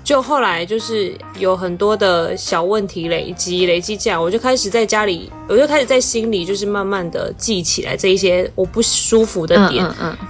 [0.03, 9.85] 就后来就是有很多的小问题累积累积这样，我就开始在家里，我就开始在心里就是慢慢的记起来这一些我不舒服的点。
[9.85, 10.27] 嗯嗯嗯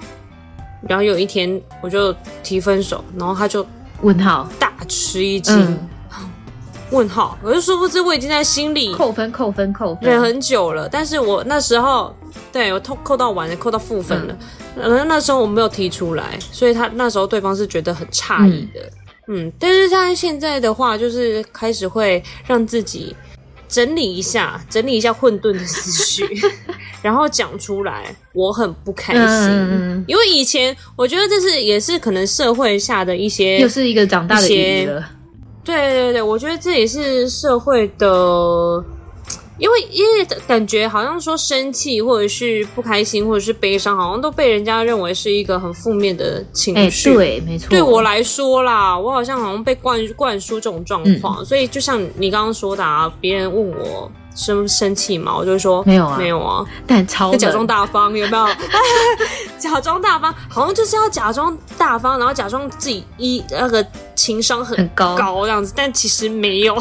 [0.88, 3.66] 然后有一天我就提分手，然后他就
[4.02, 4.50] 问号。
[4.60, 5.90] 大吃一惊，嗯、
[6.92, 10.10] 问号，我就殊不知我已经在心里扣分扣分扣分。
[10.10, 12.14] 忍很久了，但是我那时候
[12.52, 14.38] 对我扣扣到完了，扣到负分了，
[14.76, 18.82] 然后、嗯、那时候我没有提出来，所以他那时候对方是觉得很诧异的，
[19.28, 23.16] 嗯，嗯，但是他现在的话就是开始会让自己。
[23.66, 26.28] 整理一下，整理一下混沌的思绪，
[27.04, 35.04] 然后讲出来，我很不开心，嗯、因为以前我觉得这是也是可能社会下的一些，又是一个长大的一些，
[35.64, 38.84] 对对对，我觉得这也是社会的
[39.60, 47.12] 因为因为感觉好像说生气或者是不开心或者是悲伤，好像都被人家认为是一个很负面的情绪。
[47.12, 47.70] 欸、对，没错。
[47.70, 58.48] 对我来说啦，我好像好像被灌灌输这种状况，嗯、所以就像你刚刚说的啊，别人问我生生气嘛，我就会说没有啊，没有啊，但超假装大方，有没有？
[59.60, 65.16] 假装大方，好像就是要假装大方，然后假装自己一那个情商很高。
[65.16, 66.78] 高这样子，但其实没有。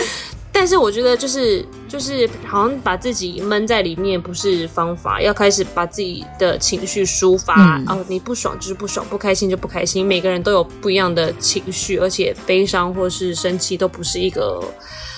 [0.52, 7.76] 但是我觉得就是就是好像把自己闷在里面不是方法，要开始把自己的情绪抒发。
[7.78, 10.06] 嗯、哦，你不爽就是不爽，不开心就不开心。
[10.06, 14.62] 每个人都有不一样的情绪，而且悲伤或是生气都不是一个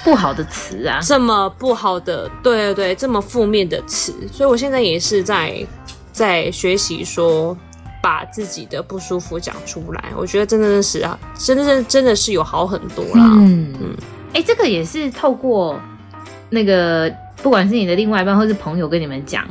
[0.04, 4.14] 不好的词啊，这么不好的，对对对，这么负面的词。
[4.32, 5.66] 所以我现在也是在
[6.12, 7.56] 在学习说，
[8.02, 10.12] 把自己的不舒服讲出来。
[10.16, 13.24] 我觉得真的是啊，真的真真的是有好很多啦。
[13.38, 13.96] 嗯嗯。
[14.34, 15.80] 哎，这个也是透过
[16.50, 19.44] 那个，不管是你的另外一半或是朋友跟你们讲，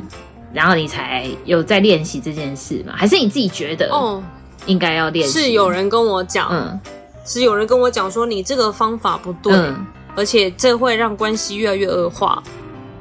[0.52, 2.94] 然后你才有在练习这件事吗？
[2.96, 4.22] 还是你自己觉得哦，
[4.66, 5.38] 应该要练习？
[5.38, 6.80] 是有人跟我讲，嗯，
[7.24, 9.86] 是有人跟我讲说你这个方法不对，嗯，
[10.16, 12.42] 而且这会让关系越来越恶化，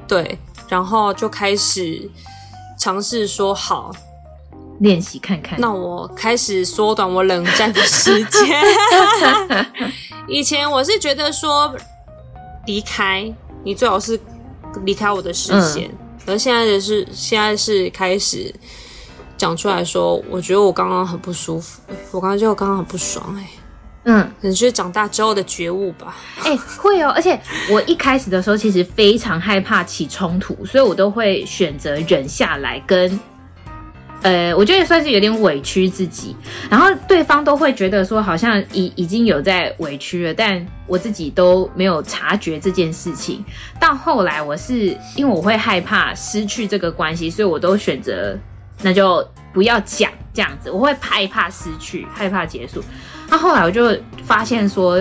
[0.08, 0.38] 对，
[0.68, 2.10] 然后就开始
[2.80, 3.92] 尝试说好。
[4.80, 8.64] 练习看看，那我开始缩短我冷战的时间。
[10.30, 11.74] 以前我是觉得说
[12.68, 13.34] 离开
[13.68, 14.18] 你最好是
[14.86, 15.98] 离开我的视线，嗯、
[16.28, 18.50] 而现在的是现在是开始
[19.36, 23.50] 讲出来说，我觉得我刚刚很不舒服，我刚刚就刚刚很不爽，哎，
[24.06, 26.16] 嗯，可能是长大之后的觉悟吧。
[26.44, 27.38] 哎、 欸，会哦，而且
[27.70, 33.20] 我一开始的时候其实非常害怕起冲突，所以我都会选择忍下来跟。
[34.24, 36.36] 呃，我觉得算是有点委屈自己，
[36.70, 43.46] 然后对方都会觉得说好像已已经有在委屈了，但我自己都没有察觉这件事情。
[43.80, 48.38] 到后来，我是因为我会害怕失去这个关系，所以我都选择
[48.82, 50.72] 那就不要讲这样子。
[50.72, 52.84] 我会害怕失去，害怕结束。
[53.30, 55.00] 那后来我就发现说，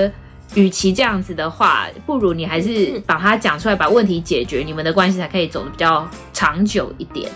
[0.55, 7.31] 与其这样子的话，不如你还是把它讲出来，把问题解决，你们的关系才可以走得比较长久一点。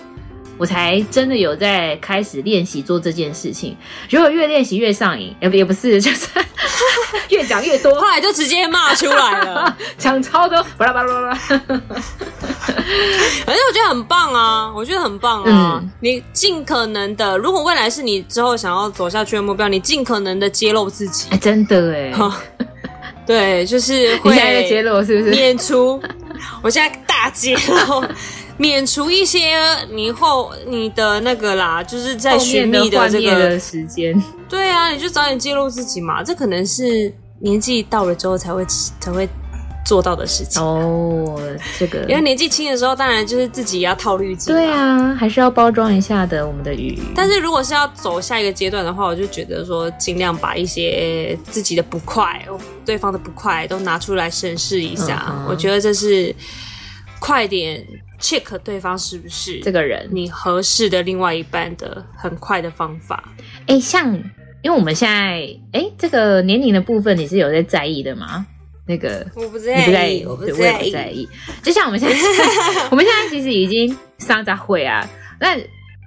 [0.60, 3.74] 我才真的有在开始练习做这件事情，
[4.10, 6.26] 如果越练习越上瘾，也不也不是，就是
[7.30, 11.34] 越讲越多，后来就直接骂出来了， 讲超多，巴拉巴拉巴拉。
[13.46, 15.80] 反正我觉得很棒啊，我觉得很棒啊。
[15.82, 21.30] 嗯、你尽可能的，如果未来是你之后想要走下去的目标，你尽可能的揭露自己。
[21.30, 22.12] 欸、真的哎，
[23.26, 24.34] 对，就是会
[24.68, 25.30] 揭露是不是？
[25.30, 26.02] 免除，
[26.62, 28.04] 我现在大揭露。
[28.60, 29.56] 免除一些
[29.90, 34.22] 你后你的那个啦，就是在寻觅的这个的时间。
[34.50, 38.62] 对啊，你就早点揭露自己嘛，这可能是年纪到了之后才会
[39.00, 39.26] 才会
[39.86, 41.40] 做到的事情哦。
[41.78, 44.54] 这个，因为年纪轻的时候，当然就是自己要套滤镜。
[44.54, 47.00] 对啊，还是要包装一下的我们的鱼。
[47.16, 52.44] 但是如果是要走下一个阶段的话，我就觉得说尽量把一些自己的不快、
[52.84, 55.24] 对方的不快都拿出来审视一下。
[55.30, 56.34] 嗯、我觉得这是
[57.18, 57.82] 快点。
[58.20, 63.32] Check 对方是不是这个人，你合适的另外一半的很快的方法。
[63.62, 64.14] 哎、欸，像
[64.62, 65.16] 因为我们现在，
[65.72, 68.46] 哎、欸，这个年龄的部分你是有在在意的吗？
[68.86, 71.28] 那个我不在意，我不在意，我也不在意。
[71.62, 72.16] 就像我们现在，
[72.90, 75.08] 我们现在其实已经三十岁啊，
[75.40, 75.56] 那。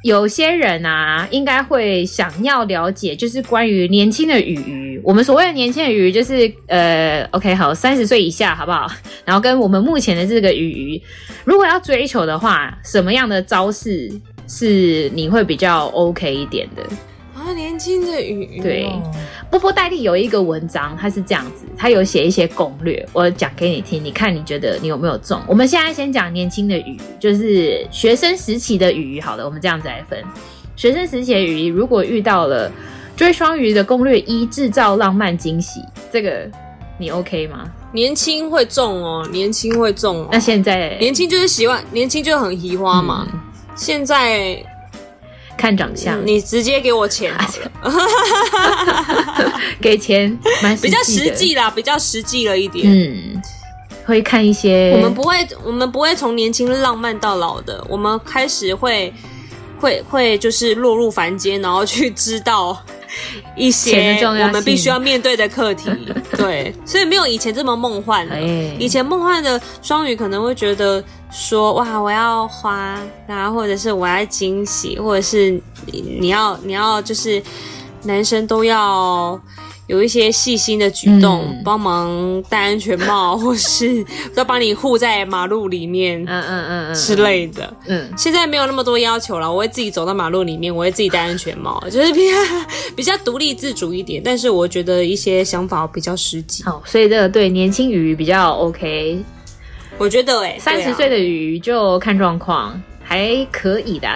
[0.03, 5.01] 有些人啊，应该会想要了解，就是关于年轻的鱼鱼。
[5.03, 8.85] 我们所谓的年轻的鱼鱼，就是呃，OK，好，三十岁以下，好不好？
[9.25, 11.01] 然后跟我们目前的这个鱼鱼，
[11.45, 14.11] 如果要追求的话，什么样的招式
[14.47, 16.83] 是你会比较 OK 一点的？
[17.53, 18.89] 年轻的鱼，对，
[19.49, 25.41] 波波戴利有一个文章，他是这样子，他有写一些攻略，我讲给你听，你看你觉得你有没有中？
[25.47, 29.21] 我们现在先讲年轻的鱼，就是学生时期的鱼。
[29.21, 30.23] 好的，我们这样子来分，
[30.75, 32.71] 学生时期的鱼，如果遇到了
[33.15, 35.81] 追双鱼的攻略一，制造浪漫惊喜，
[36.11, 36.49] 这个
[36.97, 37.69] 你 OK 吗？
[37.91, 40.29] 年轻会中哦，年轻会中哦。
[40.31, 43.27] 那现在年轻就是喜欢，年轻就很喜欢嘛。
[43.31, 43.39] 嗯、
[43.75, 44.63] 现在。
[45.57, 47.33] 看长相，你直接给我钱，
[49.81, 52.85] 给钱蛮比较实际啦，比较实际了一点。
[52.87, 53.41] 嗯，
[54.05, 59.13] 会看一些，我们不会，我们不会从年轻浪漫到老的，我们开始会
[59.79, 62.77] 会会就是落入凡间，然后去知道。
[63.55, 65.89] 一些我们必须要面对的课题，
[66.37, 68.41] 对，所以没有以前这么梦幻了。
[68.79, 75.61] 以前梦幻的双鱼可能会觉得说，哇，我要花，然后或者是我要惊喜，或者是
[75.91, 77.41] 你要你要就是
[78.03, 79.39] 男生都要
[79.87, 84.03] 有一些细心的举动，帮、嗯、忙戴安全帽，或是
[84.35, 87.73] 要帮你护在马路里面，嗯嗯嗯嗯之类的。
[87.87, 92.37] 嗯，现在没有那么多要求了，我会自己走到马路里面，我会自己戴安全帽，就是比较
[92.95, 94.21] 比较独立自主一点。
[94.23, 96.63] 但是我觉得一些想法比较实际。
[96.63, 99.21] 好，所以这个对年轻鱼比较 OK。
[99.97, 102.81] 我觉得哎、欸，三十岁的鱼就看状况。
[103.03, 104.07] 还可以的，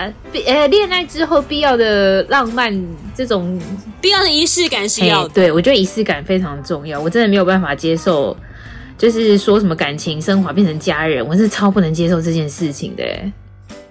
[0.46, 2.74] 呃，恋爱之后必要的浪漫，
[3.14, 3.60] 这种
[4.02, 5.34] 必要的仪式感是要的。
[5.34, 8.36] 对，我觉得仪式感非常重要，我真的没有办法接受，
[8.98, 13.04] 就是说什么感情升华变成家人，我是超不能接受这件事情的。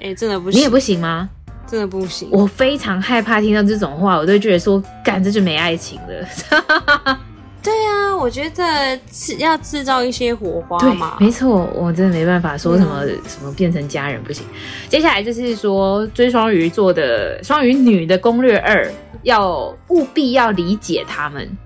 [0.01, 1.28] 哎，真的不行，你也不行吗？
[1.68, 7.18] 真的不行，我非常害怕听到这种话，我都觉得说，干，这就没爱情了。
[7.66, 11.16] 对啊，我觉得是要制造一些火花嘛。
[11.18, 14.46] 没错，我真的没办法说什么、嗯、什么变成家人不行。
[14.88, 18.88] 接下来就是说追双鱼座的双鱼女的攻略二，
[19.24, 21.58] 要务必要理解他们。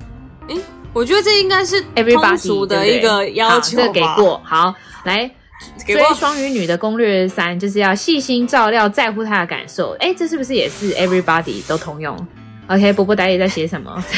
[0.48, 0.56] 哎，
[0.94, 3.82] 我觉得这应该是通俗的一个要求吧。
[3.82, 4.40] 这个、给过。
[4.42, 4.74] 好，
[5.04, 5.30] 来
[5.86, 9.94] 追双鱼女的攻略三，就是要细心照料，在乎她的感受。
[10.00, 12.16] 哎，这是不是也是 everybody 都通用
[12.68, 14.02] ？OK，波波大爷在写什么？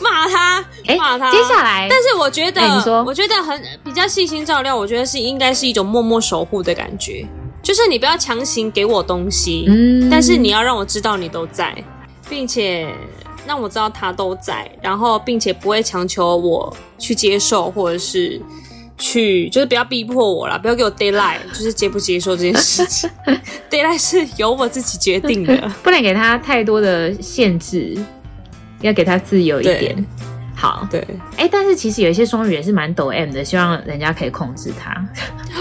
[0.00, 0.64] 骂他，
[0.96, 1.30] 骂他。
[1.30, 2.60] 接下来，但是我觉得，
[3.04, 4.76] 我觉得很比较细心照料。
[4.76, 7.26] 我觉得是应该是一种默默守护的感觉，
[7.62, 11.74] 就是你不要强行给我东西，嗯，但是你要让我知道你都在，
[12.28, 12.92] 并且
[13.46, 18.40] 让我知道他都在，然后并且不会强求我去接受，或者是。
[18.96, 23.10] 去就是不要逼迫我啦，不要给我 d a y l i g h t 就是接不接受这件事情。
[23.68, 27.98] d a y l i g h t 是由我自己决定的，不能给他太多的限制，
[28.84, 30.06] 要给他自由一点。
[30.54, 31.00] 好，对，
[31.36, 35.04] 哎、欸，但是其实有一些双鱼也是蛮抖 M 的，希望人家可以控制他。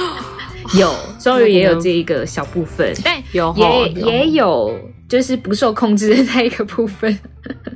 [0.78, 4.07] 有双鱼也有这一个小部分，但有也有。
[4.07, 7.19] 也有就是不受控制的那一个部分。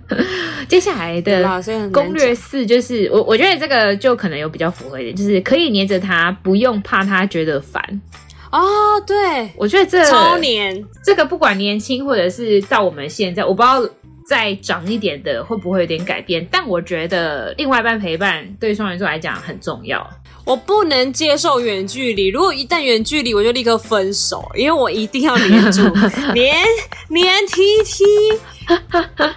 [0.67, 1.43] 接下来的
[1.91, 7.83] 攻略四就是我，我觉得这个就可能有比较符合一点，就是可以黏着他，不用怕他觉得烦。
[8.51, 8.61] 哦，
[9.05, 13.81] 对，我觉得这超黏，这个不管年轻或者是到我们现在，我不知道
[14.27, 20.05] 再长一点的会不会有点改变，但我觉得另外一半陪伴对双鱼座来讲很重要。
[20.47, 25.81] 我不能接受远距离，如果一旦远距离，我就立刻分手，因为我一定要黏住，
[26.33, 26.55] 黏
[27.09, 28.05] 黏 T T。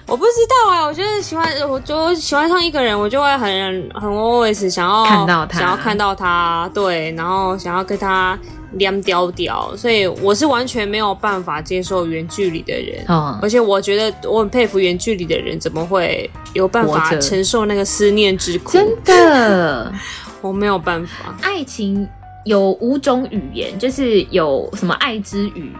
[0.06, 8.38] 我不知道啊，我觉得喜欢，我就喜欢上一个人，我就会很很 always 想要看到他，想要看到他，对，然后想要跟他
[8.72, 13.04] 黏屌屌，所以我是完全没有办法接受远距离的人。
[13.08, 18.72] 嗯，而且我觉得我很佩服远距离的人，怎么会有办法承受那个思念之苦？
[18.72, 19.92] 真的。
[20.40, 21.36] 我没有办法。
[21.42, 22.08] 爱情
[22.44, 25.72] 有五种语言，就是有什么爱之语，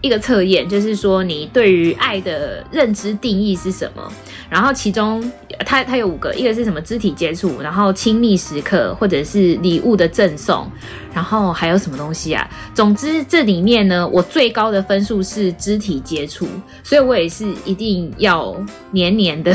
[0.00, 4.12] 一个测验，就是说你对于爱的认知定义是什么。
[4.50, 5.32] 然后其中
[5.66, 10.70] 它它有五个，一个是什么肢体接触，然后亲密时刻，或者是礼物的赠送，
[11.12, 12.48] 然后还有什么东西啊？
[12.72, 16.46] 总之这里面呢，我最高的分数是肢体接触，
[16.84, 18.54] 所以我也是一定要
[18.92, 19.52] 黏黏的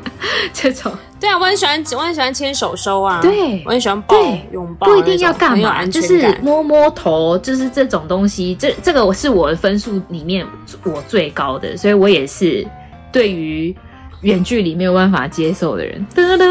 [0.54, 0.90] 这种。
[1.20, 3.20] 对啊，我很喜欢，我很喜欢牵手手啊。
[3.20, 4.16] 对，我很喜欢抱
[4.52, 8.54] 拥抱，不一定要干嘛，就是摸摸头，就是这种东西。
[8.54, 10.46] 这这个是我的分数里面
[10.84, 12.66] 我最高的，所以我也是
[13.12, 13.74] 对于。
[14.22, 16.44] 远距离没有办法接受的人，哒哒，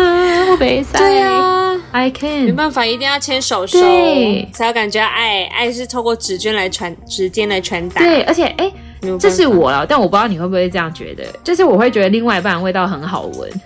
[0.49, 0.97] 我被塞。
[0.97, 3.77] 对啊，I can 没办法，一定要牵手手，
[4.53, 5.43] 才有感觉爱。
[5.47, 7.99] 爱是透过指尖来传，指尖来传达。
[7.99, 8.73] 对，而且哎、欸，
[9.19, 13.49] 这是我了，但我不知道你会不会这样觉得，就是我会觉得另外一半味道很好闻。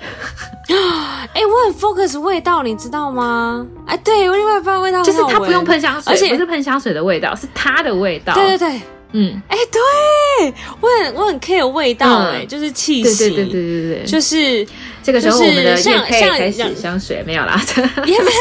[1.34, 3.66] 哎、欸，我很 focus 味道，你知道吗？
[3.86, 8.34] 哎，对我另外一半味道很好闻，就是他不用喷香水，而且不是喷香水的味道，是他的味道。
[8.34, 8.82] 对对对。
[9.14, 14.66] 嗯，哎、欸，对我很我很 care 味道、欸，哎、嗯，就是气息，对对对对对对，就是
[15.04, 17.62] 这个时候我们的业配开始香水没有啦，
[18.08, 18.32] 也没有。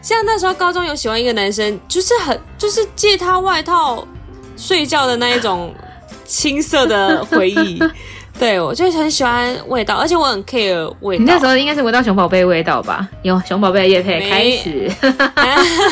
[0.00, 4.06] 像那时候高中有喜欢一个男生，就是很就是借他外套
[4.60, 5.74] 睡觉的那一种
[6.24, 7.82] 青涩的回忆。
[8.38, 11.24] 对，我就很喜欢味道，而且我很 care 味道。
[11.24, 13.06] 你那时候应该是闻到熊宝贝味道吧？
[13.22, 14.90] 有熊宝贝的业配开始。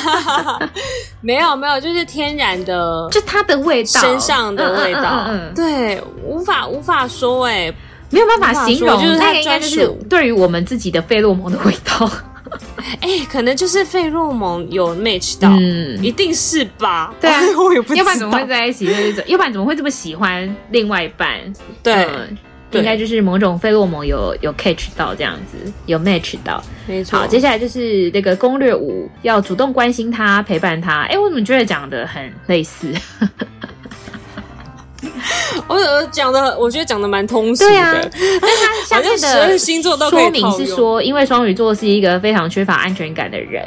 [1.20, 5.24] 没有没有，就是天然的， 就它的味道，身上的味道。
[5.26, 7.74] 嗯嗯嗯嗯、对，无法无法说哎、欸，
[8.08, 12.10] 没有办法形容，就是它应该就是对于我们自己的费洛蒙的味道。
[13.00, 17.12] 哎、欸，可能就是费洛蒙有 match 到，嗯，一定是吧？
[17.20, 18.86] 对啊， 我也不知道，要不然怎么会在一起？
[18.86, 21.30] 就是，要不然怎么会这么喜欢另外一半？
[21.82, 22.08] 对，
[22.72, 27.18] 应该就是某种费洛蒙有有 catch 到这样子，有 match 到，没错。
[27.18, 31.02] 好，接下来就是那个攻略五，要主动关心他，陪伴他。
[31.02, 32.92] 哎、欸，我怎么觉得讲的很类似？
[35.68, 37.70] 我我讲的，我觉得讲的蛮通俗的。
[37.70, 38.00] 对啊，
[38.40, 43.64] 但他下面的星座都说明是说，因为双鱼座是一个非常缺乏安全感的人，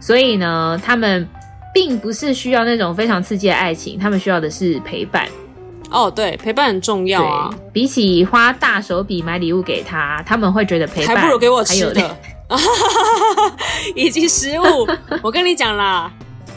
[0.00, 1.28] 所以呢，他们
[1.74, 5.28] 并不是需要那种非常刺激的爱情，他们需要的是陪伴。
[5.90, 7.50] 哦，对，陪伴很重要啊。
[7.72, 12.16] 比起花大手笔买礼物给他，他们会觉得陪伴还不如给我吃的，
[13.94, 14.88] 以及食物。
[15.22, 16.10] 我跟你讲啦。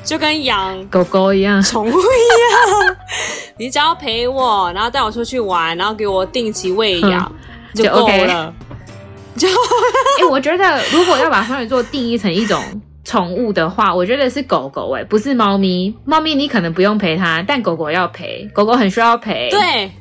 [0.06, 2.96] 就跟养狗狗一样，宠物一样，
[3.58, 7.30] 你只要陪我，然后带我出去玩，然后给我定期喂养，
[7.74, 8.54] 嗯、就够了。
[9.36, 12.64] 就，哎、欸，我觉得如果要把双鱼座定义成一种
[13.04, 15.94] 宠物的话，我觉得是狗狗、欸，哎，不是猫咪。
[16.06, 19.50] 猫咪你可能不用陪它，但狗狗要陪，狗狗很需要陪。
[19.50, 19.92] 对，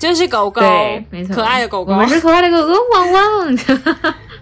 [0.00, 0.62] 就是狗狗，
[1.10, 3.58] 没错，可爱的狗狗，我们是可爱的狗狗，汪汪。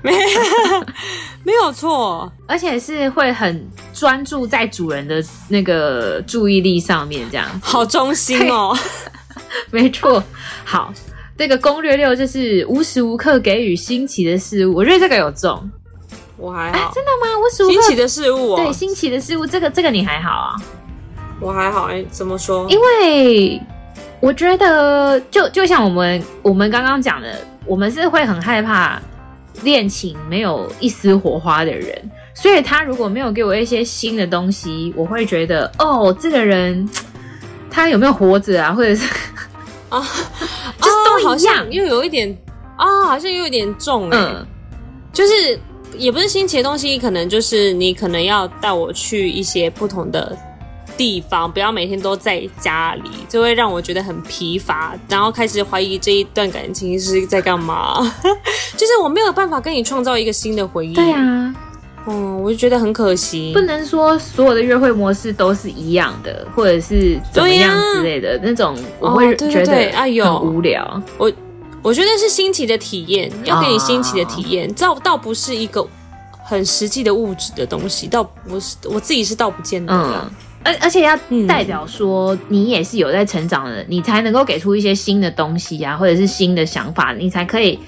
[0.07, 0.87] 没有，
[1.43, 8.77] 没有错，而且是会很专注在主人的那个注意力上面，这样好忠心哦。
[9.71, 10.23] 没错，
[10.65, 10.93] 好，
[11.37, 15.69] 这个攻略六就是无时无刻给予新奇的事物，我觉得这个有中。
[16.37, 17.39] 我还好，真的吗？
[17.41, 20.57] 无时无刻新奇的事物，对，新奇的事物，这个这个你还好啊？
[21.41, 22.69] 我还好，哎，怎么说？
[22.71, 23.61] 因为
[24.21, 29.01] 我觉得，就就像我们我们刚刚讲的，我们是会很害怕。
[29.63, 36.89] 恋情没有一丝火花的人，所以他如果没有给我一些新的东西，我会觉得哦，这个人
[37.71, 38.73] 他有没有活着啊？
[38.73, 39.09] 或者是
[39.89, 40.01] 啊，
[40.79, 42.37] 就是都好像，又有一点
[42.77, 44.47] 啊，好像又有点重哎、欸，嗯、
[45.13, 45.59] 就是
[45.97, 50.37] 也不是新奇的东西，可能就是你可能要带我去一些不同的。
[50.97, 58.01] 地方不要每天都在家里，就会让我觉得很疲乏，然后开始怀疑这一段感情是在干嘛。
[58.77, 60.95] 就是我没有办法跟你创造一个新的回忆。
[60.95, 61.55] 对啊，
[62.07, 63.53] 嗯，我就觉得很可惜。
[63.53, 70.85] 不能说所有的约会模式都是一样的，或者是怎么样之类的、啊、那种，我会觉得哎呦很无聊。
[70.85, 71.33] 哦、我
[71.83, 75.87] 我觉得是新奇的体验，要给你新奇的体验，倒、啊、倒不是一个
[76.45, 80.21] 很实际的物质的东西，倒不是我自己是倒不见得的。
[80.25, 80.31] 嗯
[80.67, 87.79] 而而且要代表说你也是有在成长的，嗯、你才能够给出一些新的东西呀、啊，或者是新的想法，你才可以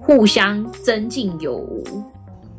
[0.00, 1.84] 互相增进有无。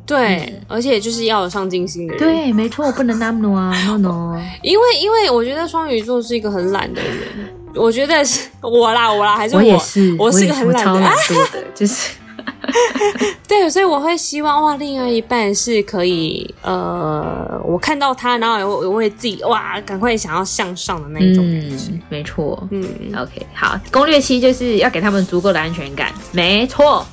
[0.04, 2.18] 对，嗯、而且就是要有上进心的人。
[2.18, 4.40] 对，没错，不能那么啊， no no。
[4.62, 11.12] 因为因为我觉得双鱼座是一个很懒的人，我觉得是我啦我啦，还是我，我也是，我是一个很懒的，懒
[11.52, 12.10] 的，就是。
[13.48, 21.76] 对，所以我会希望哇，另外一半是可以呃，我看到他，然后我我会自己哇，赶快想要向上的那一种感觉。
[21.90, 22.68] 嗯，没错。
[22.70, 22.84] 嗯
[23.16, 26.12] ，OK，好，攻略期就是要给他们足够的安全感。
[26.32, 27.06] 没错，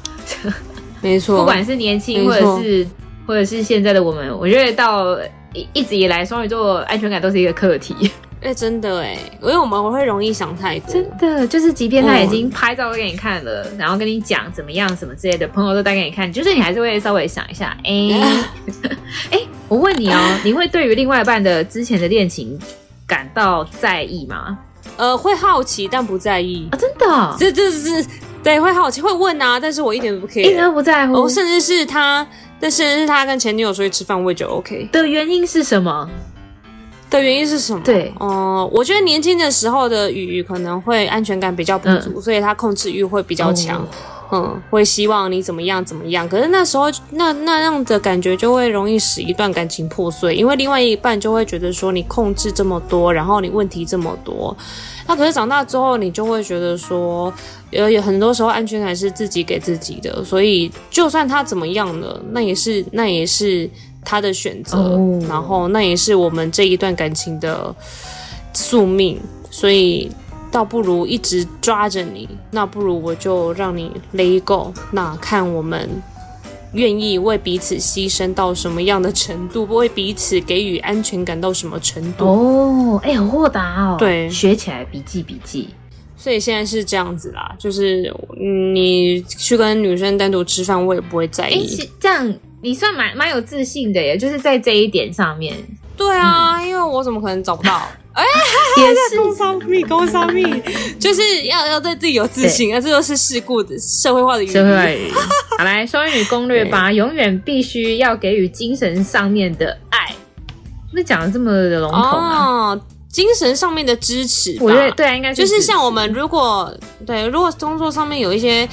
[1.01, 2.87] 没错，不管是年轻或者是
[3.25, 5.17] 或者是现在的我们，我觉得到
[5.53, 8.11] 一一直以来，双鱼座安全感都是一个课题。
[8.39, 10.93] 哎、欸，真的哎，因为我们我会容易想太多。
[10.93, 17.75] 真的，就是即便他已经拍照给你看了，嗯、然后跟你讲怎么样什么之类的，朋友都带给你看，就是你还是会稍微想一下。
[17.83, 18.21] 哎、 欸，
[19.31, 22.57] 哎、欸，我问你哦、喔， 你会对于另外一半的之前的恋情
[23.07, 24.59] 感到在意吗？
[24.97, 26.77] 呃，会好奇，但不在意啊。
[26.77, 28.05] 真的，这这是
[28.43, 31.13] 对，会好奇，会问啊，但是我一点都不 care，一点都不在乎。
[31.15, 32.25] 哦，甚至是他，
[32.59, 34.87] 但甚至是他跟前女友出去吃饭，我也就 OK。
[34.91, 36.07] 的原因是什么？
[37.09, 37.81] 的原因是什么？
[37.83, 43.81] 对，哦、呃，我觉得年轻的时候的鱼可能会安全感比较不足，嗯、所以他控制欲会比较强，
[44.29, 46.27] 哦、嗯，会希望你怎么样怎么样。
[46.27, 54.55] 可是那时候那那样的感觉就会容易使一段感情破碎，因为另外一半就会觉得说你控制这么多，然后你问题这么多。
[55.07, 57.33] 那可是长大之后，你就会觉得说，
[57.71, 63.69] 呃，有很多时候安全感是自己给自己的，所以就算他怎么样了，那也是那也是。
[64.03, 65.29] 他的选择，oh.
[65.29, 67.75] 然后那也是我们这一段感情的
[68.53, 69.19] 宿命，
[69.51, 70.09] 所以
[70.51, 75.89] 倒不如一直抓着你，那不如我就让你 let go，那看我们
[76.73, 82.25] 愿意为彼此牺牲到什么样的程度，为彼此给予安全感到什么程度。
[82.25, 85.69] 哦，哎，好豁达哦，对，学起来笔记笔记。
[86.27, 88.13] 所以现在是这样子啦，就是
[88.73, 91.89] 你去跟女生单独吃饭，我也不会在意。
[92.01, 92.33] 这样。
[92.61, 95.55] 你算蛮蛮有自信的耶，就是在这一点上面。
[95.95, 97.87] 对啊，嗯、因为我怎么可能找不到？
[98.11, 100.43] 哎、欸，也是工商密，工商密，
[100.99, 102.81] 就是要要对自己有自信啊！
[102.81, 104.53] 对这都是世故的社会化的语言。
[104.53, 105.13] 社会化语言。
[105.57, 110.13] 好，来双鱼女攻略吧，永远必须要给予精神上面的爱。
[110.91, 112.81] 那讲的这么的笼统啊、哦？
[113.17, 116.71] 精神上面的支持，我觉得对啊，应该就是像我们如果
[117.03, 118.69] 对，如果工作上面有一些，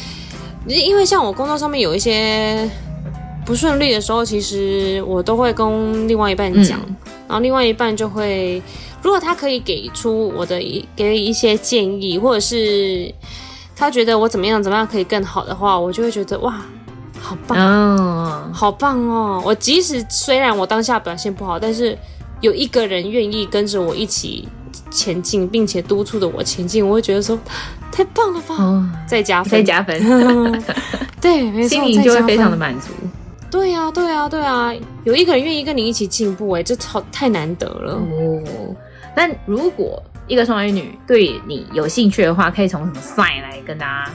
[0.66, 2.70] 因为像我工作上面有一些。
[3.46, 6.96] 不顺利的时候，其实我都会跟另外一半讲，嗯、
[7.28, 8.62] 然后另外一半就会
[9.02, 13.14] 如果他可以给出我的一给一些建议，或者是
[13.76, 16.62] 他觉得我怎么样怎么样可以更好的话，我就会觉得哇，
[17.20, 19.42] 好棒哦，好棒哦！
[19.44, 21.98] 我即使虽然我当下表现不好，但是
[22.44, 24.46] 有一个人愿意跟着我一起
[24.90, 27.38] 前进，并且督促着我前进，我会觉得说
[27.90, 28.54] 太棒了吧！
[28.58, 30.62] 哦，再加分，再加分，
[31.22, 32.88] 对，没错，心里就会非常的满足。
[33.50, 34.74] 对呀、啊，对呀、啊，对啊，
[35.04, 38.42] 有一个人愿意跟你一起进步，哎，这超太难得了哦。
[39.16, 44.12] 那如果一个双鱼女对你有兴趣的话，可以从什么 sign 来跟大家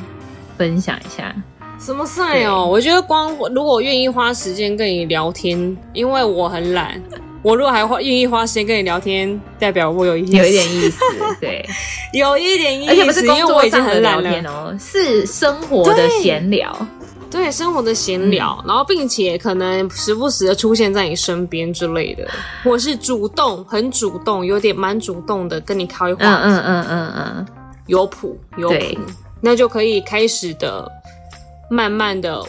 [0.55, 1.36] 分享一下？
[1.80, 2.63] 什么 sign 哦？
[2.63, 7.01] 我觉得光如果我愿意花时间跟你聊天，因为我很懒，
[7.41, 10.99] 我如果还花愿意花时间跟你聊天，代表我有一有一点意思，
[11.39, 11.65] 对，
[12.13, 16.75] 有一点意思，而且不是工作上的聊天哦，是生活的闲聊。
[17.31, 22.27] 对生活的闲聊，嗯，然后并且可能时不时的出现在你身边之类的，
[22.63, 27.47] 或是主动，很主动，有点蛮主动的跟你开话，嗯嗯嗯嗯嗯，
[27.85, 28.75] 有谱有谱，
[29.41, 30.91] 那就可以开始的，
[31.69, 32.43] 慢慢的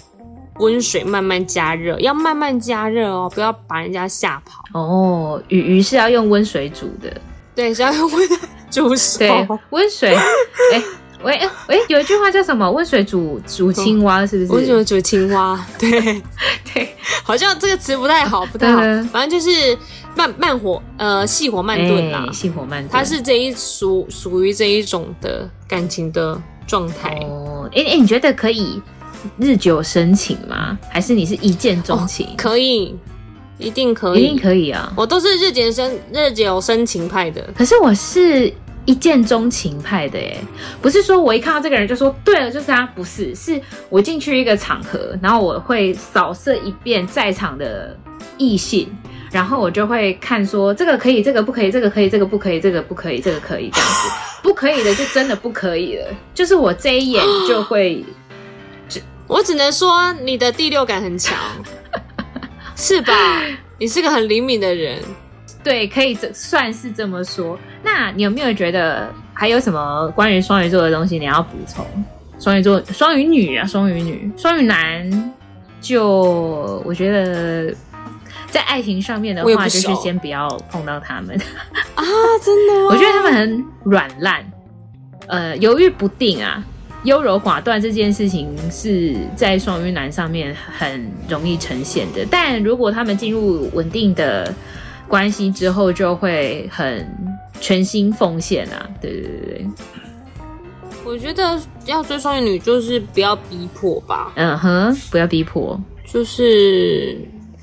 [0.60, 5.42] 温水慢慢加热，要慢慢加热哦，不要把人家吓跑哦。
[5.48, 7.12] 鱼鱼是要用温水煮的，
[7.54, 8.28] 对，是要用温
[8.70, 10.14] 煮熟，对，温水，
[10.72, 10.82] 哎。
[11.22, 11.38] 喂，
[11.68, 12.70] 喂，有一句话叫什么？
[12.70, 14.52] 温水煮煮青蛙，是不是？
[14.54, 15.90] 温水煮青蛙，对
[16.72, 18.80] 对，好像这个词不太好，不太好。
[19.12, 19.76] 反正就是
[20.16, 22.88] 慢慢火，呃，细火慢炖啦，细火慢炖。
[22.90, 27.14] 它是这一属属于这一种的感情的状态。
[27.28, 28.80] 哦，哎哎，你觉得可以
[29.38, 30.78] 日久生情吗？
[30.90, 32.26] 还是你是一见钟情？
[32.26, 32.96] 哦，可以，
[33.58, 34.92] 一定可以，一定可以啊！
[34.96, 37.48] 我都是日久生日久生情派的。
[37.56, 38.52] 可是我是。
[38.86, 40.36] 一见钟情派的耶，
[40.80, 43.60] 不是说我一看到这个人就说对了，就是他，不是，是
[43.90, 47.96] 我进去一个场合，然后我会扫射一遍在场的
[48.38, 48.88] 异性，
[49.30, 54.08] 然后我就会看说这个可以，这个不可以，这个可以，这个不可以，这个不可以，这个可以，这样子，
[54.42, 58.04] 不可以的就真的不可以了，就是我这一眼就会，就
[59.30, 61.38] 我只能说你的第六感很强，
[62.74, 63.12] 是吧？
[63.78, 64.98] 你是个很灵敏的人。
[65.62, 67.58] 对，可以这算是这么说。
[67.82, 71.86] 那你有没有觉得还有什么关于双鱼座的东西你要补充？
[72.40, 75.32] 双鱼座、双鱼女啊，双鱼女、双鱼男，
[75.80, 77.72] 就我觉得
[78.50, 81.38] 在爱情上面的话，就是先不要碰到他们
[81.94, 82.02] 啊！
[82.42, 82.88] 真的吗？
[82.90, 84.42] 我觉得他们很软烂，
[85.28, 86.64] 呃，犹豫不定啊，
[87.04, 92.26] 优柔寡断这件事情是在双鱼男上面很容易呈现的。
[92.30, 94.54] 但如果他们进入稳定的
[95.08, 97.06] 关系之后就会很
[97.60, 98.88] 全心奉献啊！
[99.00, 99.66] 对对对对，
[101.04, 104.32] 我觉得要追双鱼女就是不要逼迫吧。
[104.36, 107.18] 嗯哼，不要逼迫，就是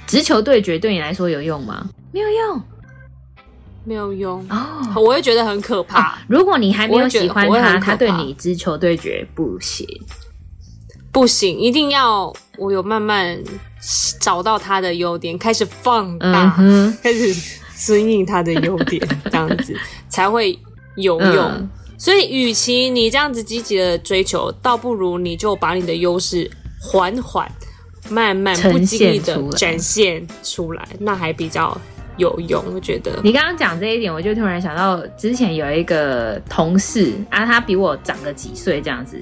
[0.06, 1.90] 直球对决对你来说有用吗？
[2.12, 2.62] 没有用，
[3.88, 4.94] 没有用哦。
[4.96, 6.12] 我会觉得很可怕。
[6.12, 9.88] 哦，如果你还没有喜欢他，他对你直球对决不行，
[11.12, 13.42] 不行，一定要我有慢慢。
[14.20, 17.32] 找到他的优点，开始放大，嗯、开始
[17.74, 19.74] 顺应他的优点，这样子
[20.10, 20.58] 才会
[20.98, 21.38] 有用。
[21.38, 26.50] 嗯、所以，与其你这样子积极的追求，倒不如你就把你的优势
[26.82, 27.50] 缓缓、
[28.10, 31.80] 慢慢、不经意的展现出来，那还比较
[32.18, 32.64] 有用。
[32.74, 39.20] 我觉得你刚刚讲这一点，我就突然想到，之前有一个同事啊，他比我长个几岁，这样子，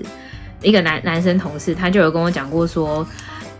[0.62, 3.06] 一个男男生同事，他就有跟我讲过说。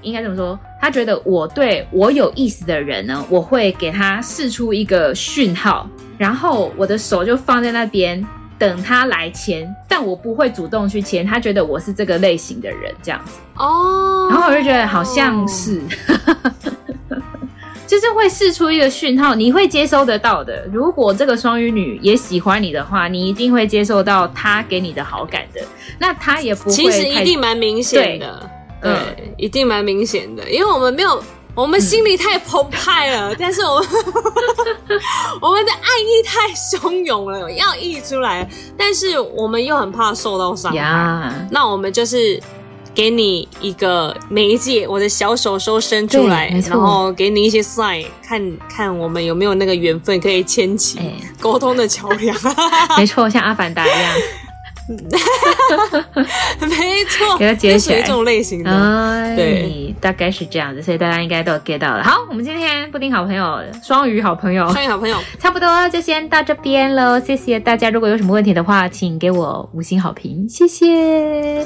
[0.02, 8.24] 应该怎么说，他觉得我对我有意思的人呢，我会给他试出一个讯号，然后我的手就放在那边
[8.60, 11.26] 等他来牵，但我不会主动去牵。
[11.26, 14.28] 他觉得我是这个类型的人，这样子哦。
[14.30, 15.82] 然后我就觉得好像是，
[17.88, 20.66] 就是会释出一个讯号，你会接收得到的。
[20.72, 25.62] 如果这个双鱼女也喜欢你的话，你一定会接受到她给你的好感的。
[26.00, 28.50] 那她也不会，其实一定蛮明显的。
[28.82, 31.24] 对，嗯、一定蛮明显的，因为我们没有，
[31.56, 33.88] 我们心里太澎湃了，嗯、 但是我们
[35.42, 42.40] 我们的爱意太汹涌了，要溢出来，但是我们又很怕受到伤害，呀那我们就是
[42.96, 50.98] 给你一个媒介，我的小手手伸出来，然后给你一些 sign，看看我们有没有那个缘分可以牵起
[51.40, 52.36] 沟通的桥梁，
[52.98, 54.12] 没错，像阿凡达一样。
[56.62, 62.04] 没错，给它接起来，这种类型的，哎、对，大概是这样子，所以大家应该都 get 到了。
[62.04, 67.20] 好，我们今天布丁好朋友，双鱼好朋友，双鱼好朋友， 差不多就先到这边喽。
[67.20, 71.66] 谢谢大家，如果有什么问题的话，请给我五星好评，谢谢，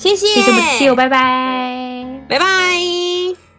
[0.00, 0.26] 谢谢。
[0.28, 2.24] 谢谢不起哦拜拜。
[2.26, 3.49] 拜拜。